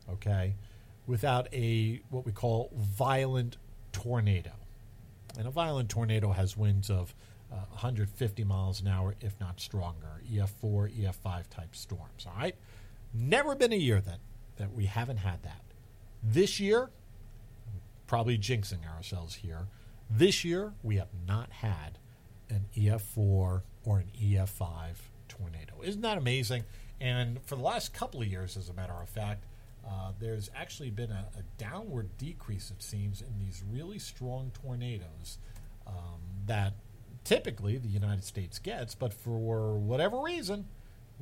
okay, 0.10 0.56
without 1.08 1.48
a 1.54 2.02
what 2.10 2.26
we 2.26 2.32
call 2.32 2.72
violent 2.76 3.58
tornado. 3.94 4.52
And 5.38 5.48
a 5.48 5.52
violent 5.52 5.90
tornado 5.90 6.32
has 6.32 6.58
winds 6.58 6.90
of 6.90 7.16
uh, 7.52 7.56
150 7.70 8.44
miles 8.44 8.82
an 8.82 8.88
hour, 8.88 9.16
if 9.22 9.40
not 9.40 9.60
stronger. 9.60 10.22
EF4, 10.32 10.92
EF5 11.00 11.48
type 11.50 11.76
storms. 11.76 12.26
All 12.26 12.34
right, 12.38 12.56
never 13.14 13.56
been 13.56 13.72
a 13.72 13.78
year 13.78 14.02
that 14.02 14.20
that 14.58 14.74
we 14.74 14.86
haven't 14.86 15.18
had 15.18 15.44
that. 15.44 15.62
This 16.24 16.60
year, 16.60 16.92
probably 18.08 18.38
jinxing 18.38 18.88
ourselves 18.96 19.36
here. 19.36 19.68
This 20.10 20.44
year, 20.44 20.74
we 20.84 20.98
have 20.98 21.10
not 21.26 21.50
had 21.52 21.98
an 22.50 22.66
EF4 22.76 23.62
or 23.86 24.00
an 24.00 24.12
EF5 24.22 24.96
tornado. 25.30 25.74
Isn't 25.82 26.02
that 26.02 26.18
amazing? 26.18 26.66
And 27.00 27.40
for 27.46 27.56
the 27.56 27.64
last 27.64 27.94
couple 27.94 28.22
of 28.22 28.28
years, 28.28 28.58
as 28.58 28.70
a 28.70 28.74
matter 28.74 28.94
of 28.94 29.10
fact, 29.10 29.46
uh, 29.88 30.12
there's 30.20 30.50
actually 30.56 30.92
been 30.92 31.10
a, 31.10 31.26
a, 31.40 31.42
downward 31.58 32.16
decrease, 32.18 32.70
it 32.70 32.84
seems, 32.84 33.22
in 33.22 33.40
these 33.40 33.64
really 33.68 33.98
strong 33.98 34.52
tornadoes 34.54 35.40
um, 35.88 36.22
that 36.46 36.74
typically 37.24 37.78
the 37.78 37.88
United 37.88 38.24
States 38.24 38.60
gets, 38.60 38.94
but 38.94 39.14
for 39.14 39.78
whatever 39.80 40.20
reason, 40.22 40.68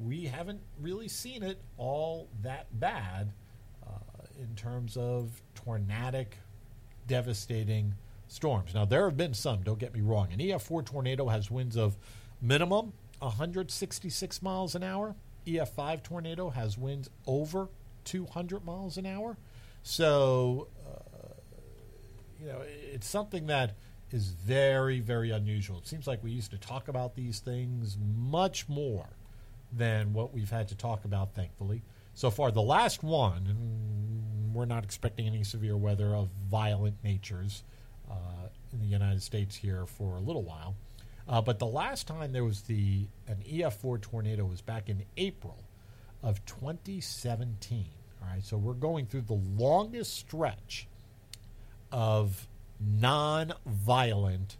we 0.04 0.26
haven't 0.26 0.62
really 0.80 1.08
seen 1.08 1.44
it 1.44 1.60
all 1.78 2.30
that 2.42 2.68
bad 2.80 3.34
uh, 3.86 3.90
in 4.40 4.56
terms 4.56 4.96
of 4.96 5.42
tornadic, 5.56 6.38
devastating 7.08 7.96
storms. 8.28 8.74
Now, 8.74 8.86
there 8.86 9.06
have 9.06 9.18
been 9.18 9.34
some, 9.34 9.62
don't 9.62 9.80
get 9.80 9.94
me 9.94 10.02
wrong. 10.02 10.32
An 10.32 10.40
EF4 10.40 10.86
tornado 10.86 11.28
has 11.28 11.52
winds 11.52 11.76
of 11.76 11.98
minimum 12.42 12.94
166 13.20 14.42
miles 14.42 14.76
an 14.76 14.84
hour. 14.84 15.16
EF5 15.46 16.04
tornado 16.04 16.50
has 16.50 16.78
winds 16.78 17.10
over 17.28 17.68
200 18.06 18.64
miles 18.64 18.98
an 18.98 19.06
hour. 19.06 19.38
So, 19.84 20.68
uh, 20.88 21.34
you 22.40 22.48
know, 22.48 22.62
it's 22.94 23.08
something 23.08 23.48
that 23.48 23.76
is 24.12 24.30
very, 24.30 25.00
very 25.02 25.32
unusual. 25.32 25.80
It 25.80 25.88
seems 25.88 26.08
like 26.08 26.24
we 26.24 26.32
used 26.32 26.52
to 26.52 26.58
talk 26.58 26.88
about 26.88 27.16
these 27.16 27.40
things 27.40 27.98
much 28.18 28.70
more 28.70 29.10
than 29.72 30.14
what 30.14 30.34
we've 30.34 30.50
had 30.50 30.68
to 30.70 30.76
talk 30.76 31.06
about, 31.06 31.34
thankfully. 31.36 31.84
So 32.14 32.30
far, 32.30 32.52
the 32.52 32.62
last 32.62 33.04
one, 33.04 33.46
and 33.48 34.54
we're 34.54 34.66
not 34.66 34.84
expecting 34.84 35.28
any 35.28 35.44
severe 35.44 35.78
weather 35.78 36.16
of 36.16 36.30
violent 36.50 36.96
natures 37.04 37.64
uh, 38.10 38.48
in 38.74 38.80
the 38.80 38.88
United 38.88 39.22
States 39.22 39.56
here 39.56 39.86
for 39.86 40.18
a 40.18 40.20
little 40.20 40.44
while. 40.44 40.76
Uh, 41.28 41.40
but 41.42 41.60
the 41.60 41.66
last 41.66 42.08
time 42.08 42.32
there 42.32 42.44
was 42.44 42.62
the 42.62 43.06
an 43.28 43.38
EF4 43.48 44.02
tornado 44.02 44.46
was 44.46 44.62
back 44.62 44.90
in 44.90 45.04
April 45.18 45.64
of 46.24 46.44
2017. 46.46 47.86
All 48.22 48.28
right, 48.28 48.44
so 48.44 48.58
we're 48.58 48.74
going 48.74 49.06
through 49.06 49.22
the 49.22 49.40
longest 49.58 50.18
stretch 50.18 50.88
of 51.92 52.48
non-violent 52.80 54.58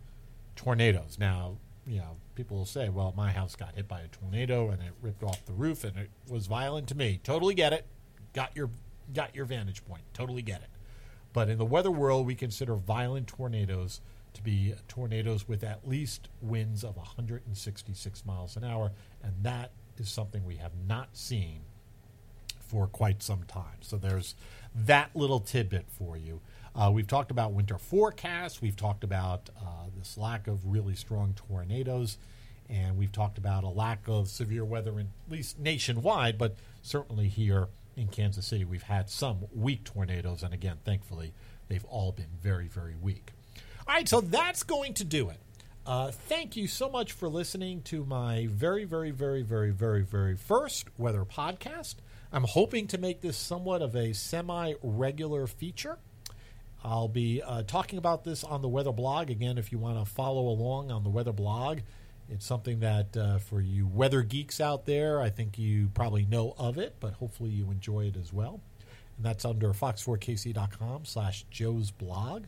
tornadoes. 0.56 1.18
Now, 1.20 1.58
you 1.90 1.98
know, 1.98 2.18
people 2.36 2.58
will 2.58 2.66
say, 2.66 2.88
"Well, 2.90 3.14
my 3.18 3.32
house 3.32 3.56
got 3.56 3.76
hit 3.76 3.88
by 3.88 4.02
a 4.02 4.08
tornado 4.08 4.70
and 4.70 4.82
it 4.82 4.94
ripped 5.02 5.24
off 5.24 5.44
the 5.46 5.54
roof 5.54 5.84
and 5.84 5.98
it 5.98 6.10
was 6.28 6.46
violent 6.46 6.88
to 6.90 6.96
me." 6.96 7.20
Totally 7.24 7.56
get 7.56 7.74
it. 7.74 7.88
Got 8.34 8.56
your 8.56 8.70
got 9.12 9.36
your 9.36 9.46
vantage 9.46 9.84
point. 9.86 10.04
Totally 10.14 10.44
get 10.44 10.62
it. 10.62 10.70
But 11.34 11.50
in 11.50 11.58
the 11.58 11.66
weather 11.66 11.92
world, 11.92 12.28
we 12.28 12.36
consider 12.36 12.76
violent 12.76 13.28
tornadoes 13.28 14.02
to 14.34 14.44
be 14.44 14.76
tornadoes 14.88 15.48
with 15.48 15.64
at 15.64 15.88
least 15.88 16.30
winds 16.42 16.84
of 16.84 16.96
166 16.96 18.26
miles 18.26 18.56
an 18.56 18.64
hour, 18.64 18.92
and 19.24 19.34
that 19.42 19.72
is 19.98 20.10
something 20.10 20.46
we 20.46 20.58
have 20.58 20.74
not 20.88 21.18
seen 21.18 21.62
for 22.60 22.88
quite 22.88 23.24
some 23.24 23.44
time. 23.44 23.82
So 23.82 23.98
there's 23.98 24.36
that 24.76 25.16
little 25.16 25.40
tidbit 25.40 25.88
for 25.90 26.16
you. 26.16 26.42
Uh, 26.76 26.92
we've 26.94 27.08
talked 27.08 27.32
about 27.32 27.54
winter 27.54 27.78
forecasts. 27.78 28.62
We've 28.62 28.76
talked 28.76 29.04
about 29.04 29.50
uh, 29.60 29.88
this 29.98 30.18
lack 30.18 30.48
of 30.48 30.66
really 30.66 30.96
strong 30.96 31.34
tornadoes. 31.34 32.18
And 32.70 32.98
we've 32.98 33.12
talked 33.12 33.38
about 33.38 33.64
a 33.64 33.70
lack 33.70 34.08
of 34.08 34.30
severe 34.30 34.64
weather, 34.64 35.00
in, 35.00 35.10
at 35.26 35.32
least 35.32 35.58
nationwide, 35.58 36.38
but 36.38 36.56
certainly 36.84 37.28
here 37.28 37.68
in 37.96 38.08
Kansas 38.08 38.46
City, 38.46 38.64
we've 38.64 38.84
had 38.84 39.10
some 39.10 39.46
weak 39.54 39.84
tornadoes. 39.84 40.44
And 40.44 40.54
again, 40.54 40.78
thankfully, 40.86 41.34
they've 41.68 41.86
all 41.86 42.12
been 42.12 42.30
very, 42.42 42.68
very 42.68 42.96
weak. 42.96 43.32
All 43.88 43.96
right, 43.96 44.08
so 44.08 44.22
that's 44.22 44.64
going 44.64 44.94
to 44.96 45.04
do 45.04 45.30
it. 45.30 45.40
Uh, 45.86 46.12
thank 46.12 46.56
you 46.56 46.68
so 46.68 46.88
much 46.88 47.14
for 47.14 47.28
listening 47.28 47.82
to 47.82 48.06
my 48.06 48.48
very, 48.52 48.84
very, 48.84 49.10
very, 49.10 49.42
very, 49.42 49.72
very, 49.72 50.04
very 50.04 50.36
first 50.36 50.88
weather 51.00 51.26
podcast. 51.26 51.96
I'm 52.32 52.44
hoping 52.44 52.86
to 52.88 53.00
make 53.00 53.22
this 53.22 53.38
somewhat 53.38 53.82
of 53.82 53.96
a 53.96 54.14
semi 54.14 54.74
regular 54.84 55.48
feature. 55.48 55.98
I'll 56.84 57.08
be 57.08 57.42
uh, 57.42 57.64
talking 57.64 58.00
about 58.00 58.24
this 58.24 58.44
on 58.44 58.62
the 58.62 58.70
weather 58.70 58.92
blog. 58.92 59.30
Again, 59.30 59.58
if 59.58 59.72
you 59.72 59.78
want 59.78 60.00
to 60.00 60.10
follow 60.10 60.48
along 60.48 60.92
on 60.92 61.04
the 61.04 61.10
weather 61.10 61.34
blog, 61.34 61.80
it's 62.30 62.46
something 62.46 62.80
that 62.80 63.18
uh, 63.18 63.40
for 63.40 63.60
you 63.60 63.88
weather 63.88 64.22
geeks 64.22 64.62
out 64.62 64.86
there, 64.86 65.22
I 65.22 65.30
think 65.30 65.58
you 65.58 65.90
probably 65.94 66.26
know 66.26 66.54
of 66.58 66.78
it, 66.78 66.96
but 67.00 67.14
hopefully 67.14 67.50
you 67.50 67.70
enjoy 67.72 68.06
it 68.06 68.16
as 68.16 68.32
well. 68.32 68.62
And 69.18 69.26
that's 69.26 69.44
under 69.44 69.74
fox4kc.com 69.74 71.06
slash 71.06 71.46
Joe's 71.50 71.92
blog. 71.92 72.46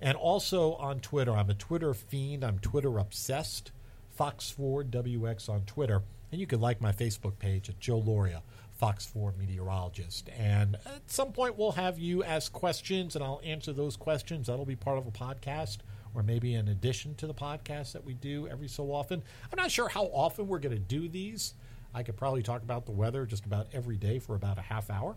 And 0.00 0.16
also 0.16 0.74
on 0.74 1.00
Twitter. 1.00 1.32
I'm 1.32 1.50
a 1.50 1.54
Twitter 1.54 1.92
fiend. 1.92 2.44
I'm 2.44 2.58
Twitter 2.58 2.98
obsessed. 2.98 3.72
Fox4WX 4.18 5.48
on 5.48 5.62
Twitter. 5.62 6.02
And 6.32 6.40
you 6.40 6.46
can 6.46 6.60
like 6.60 6.80
my 6.80 6.92
Facebook 6.92 7.38
page 7.38 7.68
at 7.68 7.78
Joe 7.80 8.00
Lauria, 8.00 8.42
Fox 8.76 9.06
4 9.06 9.34
meteorologist. 9.38 10.28
And 10.36 10.76
at 10.86 11.10
some 11.10 11.32
point, 11.32 11.56
we'll 11.56 11.72
have 11.72 11.98
you 11.98 12.22
ask 12.22 12.52
questions, 12.52 13.16
and 13.16 13.24
I'll 13.24 13.40
answer 13.44 13.72
those 13.72 13.96
questions. 13.96 14.46
That'll 14.46 14.66
be 14.66 14.76
part 14.76 14.98
of 14.98 15.06
a 15.06 15.10
podcast, 15.10 15.78
or 16.14 16.22
maybe 16.22 16.54
in 16.54 16.68
addition 16.68 17.14
to 17.16 17.26
the 17.26 17.34
podcast 17.34 17.92
that 17.92 18.04
we 18.04 18.14
do 18.14 18.46
every 18.48 18.68
so 18.68 18.92
often. 18.92 19.22
I'm 19.50 19.56
not 19.56 19.70
sure 19.70 19.88
how 19.88 20.04
often 20.06 20.46
we're 20.46 20.58
going 20.58 20.74
to 20.74 20.80
do 20.80 21.08
these. 21.08 21.54
I 21.94 22.02
could 22.02 22.16
probably 22.16 22.42
talk 22.42 22.62
about 22.62 22.84
the 22.84 22.92
weather 22.92 23.24
just 23.24 23.46
about 23.46 23.68
every 23.72 23.96
day 23.96 24.18
for 24.18 24.34
about 24.34 24.58
a 24.58 24.62
half 24.62 24.90
hour. 24.90 25.16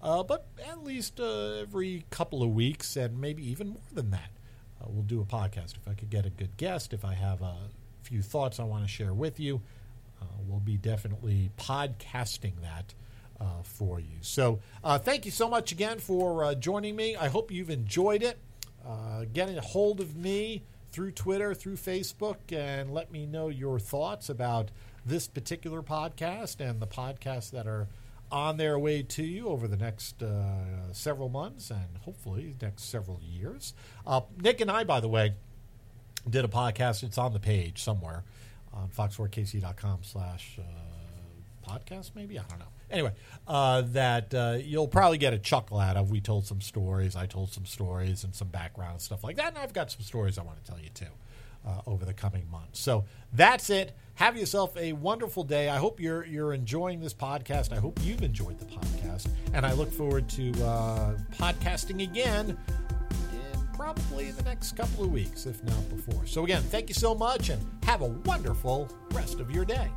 Uh, 0.00 0.22
but 0.22 0.46
at 0.66 0.82
least 0.82 1.20
uh, 1.20 1.60
every 1.60 2.04
couple 2.10 2.42
of 2.42 2.50
weeks, 2.50 2.96
and 2.96 3.20
maybe 3.20 3.46
even 3.50 3.68
more 3.68 3.82
than 3.92 4.10
that, 4.10 4.30
uh, 4.80 4.86
we'll 4.88 5.02
do 5.02 5.20
a 5.20 5.24
podcast. 5.24 5.76
If 5.76 5.88
I 5.88 5.94
could 5.94 6.10
get 6.10 6.26
a 6.26 6.30
good 6.30 6.56
guest, 6.56 6.92
if 6.92 7.04
I 7.04 7.14
have 7.14 7.42
a 7.42 7.56
few 8.02 8.22
thoughts 8.22 8.60
I 8.60 8.64
want 8.64 8.84
to 8.84 8.88
share 8.88 9.14
with 9.14 9.40
you, 9.40 9.62
we'll 10.46 10.60
be 10.60 10.76
definitely 10.76 11.50
podcasting 11.58 12.60
that. 12.62 12.94
Uh, 13.40 13.62
for 13.64 13.98
you. 13.98 14.16
So, 14.20 14.60
uh, 14.84 14.96
thank 14.96 15.24
you 15.24 15.32
so 15.32 15.48
much 15.48 15.72
again 15.72 15.98
for 15.98 16.54
joining 16.54 16.94
me. 16.94 17.16
I 17.16 17.26
hope 17.26 17.50
you've 17.50 17.68
enjoyed 17.68 18.22
it. 18.22 18.38
getting 19.32 19.58
a 19.58 19.60
hold 19.60 20.00
of 20.00 20.14
me 20.16 20.62
through 20.92 21.10
Twitter, 21.10 21.52
through 21.52 21.74
Facebook, 21.74 22.36
and 22.52 22.94
let 22.94 23.10
me 23.10 23.26
know 23.26 23.48
your 23.48 23.80
thoughts 23.80 24.28
about 24.28 24.70
this 25.04 25.26
particular 25.26 25.82
podcast 25.82 26.60
and 26.60 26.80
the 26.80 26.86
podcasts 26.86 27.50
that 27.50 27.66
are 27.66 27.88
on 28.30 28.56
their 28.56 28.78
way 28.78 29.02
to 29.02 29.24
you 29.24 29.48
over 29.48 29.66
the 29.66 29.76
next 29.76 30.22
uh, 30.22 30.92
several 30.92 31.28
months 31.28 31.70
and 31.70 31.98
hopefully 32.04 32.54
next 32.62 32.84
several 32.84 33.20
years. 33.20 33.74
Uh, 34.06 34.20
Nick 34.40 34.60
and 34.60 34.70
I, 34.70 34.84
by 34.84 35.00
the 35.00 35.08
way, 35.08 35.34
did 36.28 36.44
a 36.44 36.48
podcast. 36.48 37.02
It's 37.02 37.18
on 37.18 37.32
the 37.32 37.40
page 37.40 37.82
somewhere 37.82 38.22
on 38.74 38.88
fox4kc.com 38.88 40.00
slash 40.02 40.58
uh, 40.58 41.70
podcast, 41.70 42.12
maybe? 42.14 42.38
I 42.38 42.42
don't 42.48 42.58
know. 42.58 42.66
Anyway, 42.90 43.12
uh, 43.48 43.82
that 43.92 44.34
uh, 44.34 44.58
you'll 44.62 44.88
probably 44.88 45.18
get 45.18 45.32
a 45.32 45.38
chuckle 45.38 45.78
out 45.78 45.96
of. 45.96 46.10
We 46.10 46.20
told 46.20 46.46
some 46.46 46.60
stories. 46.60 47.16
I 47.16 47.26
told 47.26 47.52
some 47.52 47.66
stories 47.66 48.24
and 48.24 48.34
some 48.34 48.48
background 48.48 49.00
stuff 49.00 49.24
like 49.24 49.36
that. 49.36 49.48
And 49.48 49.58
I've 49.58 49.72
got 49.72 49.90
some 49.90 50.02
stories 50.02 50.38
I 50.38 50.42
want 50.42 50.62
to 50.62 50.70
tell 50.70 50.78
you 50.78 50.90
too 50.90 51.06
uh, 51.66 51.80
over 51.86 52.04
the 52.04 52.12
coming 52.12 52.48
months. 52.50 52.80
So 52.80 53.04
that's 53.32 53.70
it. 53.70 53.96
Have 54.16 54.36
yourself 54.36 54.76
a 54.76 54.92
wonderful 54.92 55.42
day. 55.42 55.68
I 55.68 55.78
hope 55.78 55.98
you're 55.98 56.24
you're 56.24 56.52
enjoying 56.52 57.00
this 57.00 57.14
podcast. 57.14 57.72
I 57.72 57.80
hope 57.80 57.98
you've 58.02 58.22
enjoyed 58.22 58.60
the 58.60 58.66
podcast, 58.66 59.28
and 59.52 59.66
I 59.66 59.72
look 59.72 59.90
forward 59.90 60.28
to 60.30 60.52
uh, 60.64 61.16
podcasting 61.32 62.00
again 62.00 62.56
in 63.74 63.78
probably 63.78 64.30
the 64.30 64.42
next 64.42 64.76
couple 64.76 65.04
of 65.04 65.12
weeks, 65.12 65.46
if 65.46 65.62
not 65.64 65.88
before. 65.88 66.26
So 66.26 66.44
again, 66.44 66.62
thank 66.62 66.88
you 66.88 66.94
so 66.94 67.14
much, 67.14 67.50
and 67.50 67.60
have 67.84 68.02
a 68.02 68.08
wonderful 68.08 68.88
rest 69.12 69.40
of 69.40 69.50
your 69.50 69.64
day. 69.64 69.90